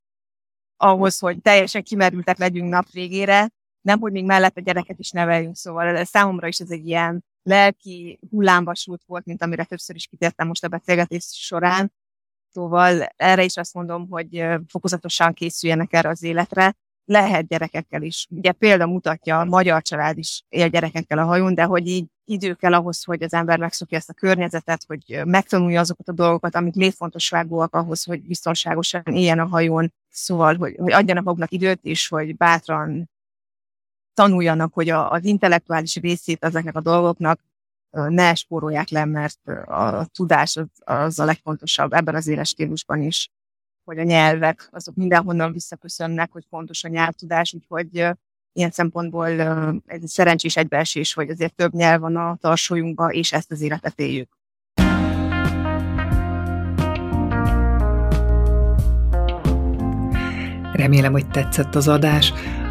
[0.77, 3.49] ahhoz, hogy teljesen kimerültek legyünk nap végére,
[3.81, 8.19] nem, hogy még mellett a gyereket is neveljünk, szóval számomra is ez egy ilyen lelki
[8.29, 11.91] hullámvasút volt, mint amire többször is kitértem most a beszélgetés során.
[12.53, 16.75] Szóval erre is azt mondom, hogy fokozatosan készüljenek erre az életre.
[17.05, 18.27] lehet gyerekekkel is.
[18.29, 22.53] Ugye példa mutatja, a magyar család is él gyerekekkel a hajón, de hogy így idő
[22.53, 26.75] kell ahhoz, hogy az ember megszokja ezt a környezetet, hogy megtanulja azokat a dolgokat, amik
[26.75, 29.93] létfontosságúak ahhoz, hogy biztonságosan éljen a hajón.
[30.09, 33.09] Szóval, hogy, hogy adjanak maguknak időt, és hogy bátran
[34.13, 37.39] tanuljanak, hogy a, az intellektuális részét ezeknek a dolgoknak
[37.91, 43.29] ne spórolják le, mert a tudás az, az a legfontosabb ebben az éles stílusban is,
[43.83, 48.07] hogy a nyelvek azok mindenhonnan visszaköszönnek, hogy fontos a nyelvtudás, úgyhogy
[48.53, 49.27] ilyen szempontból
[49.85, 54.39] egy szerencsés egybeesés, hogy azért több nyelv van a tarsójunkban, és ezt az életet éljük.
[60.73, 62.33] Remélem, hogy tetszett az adás.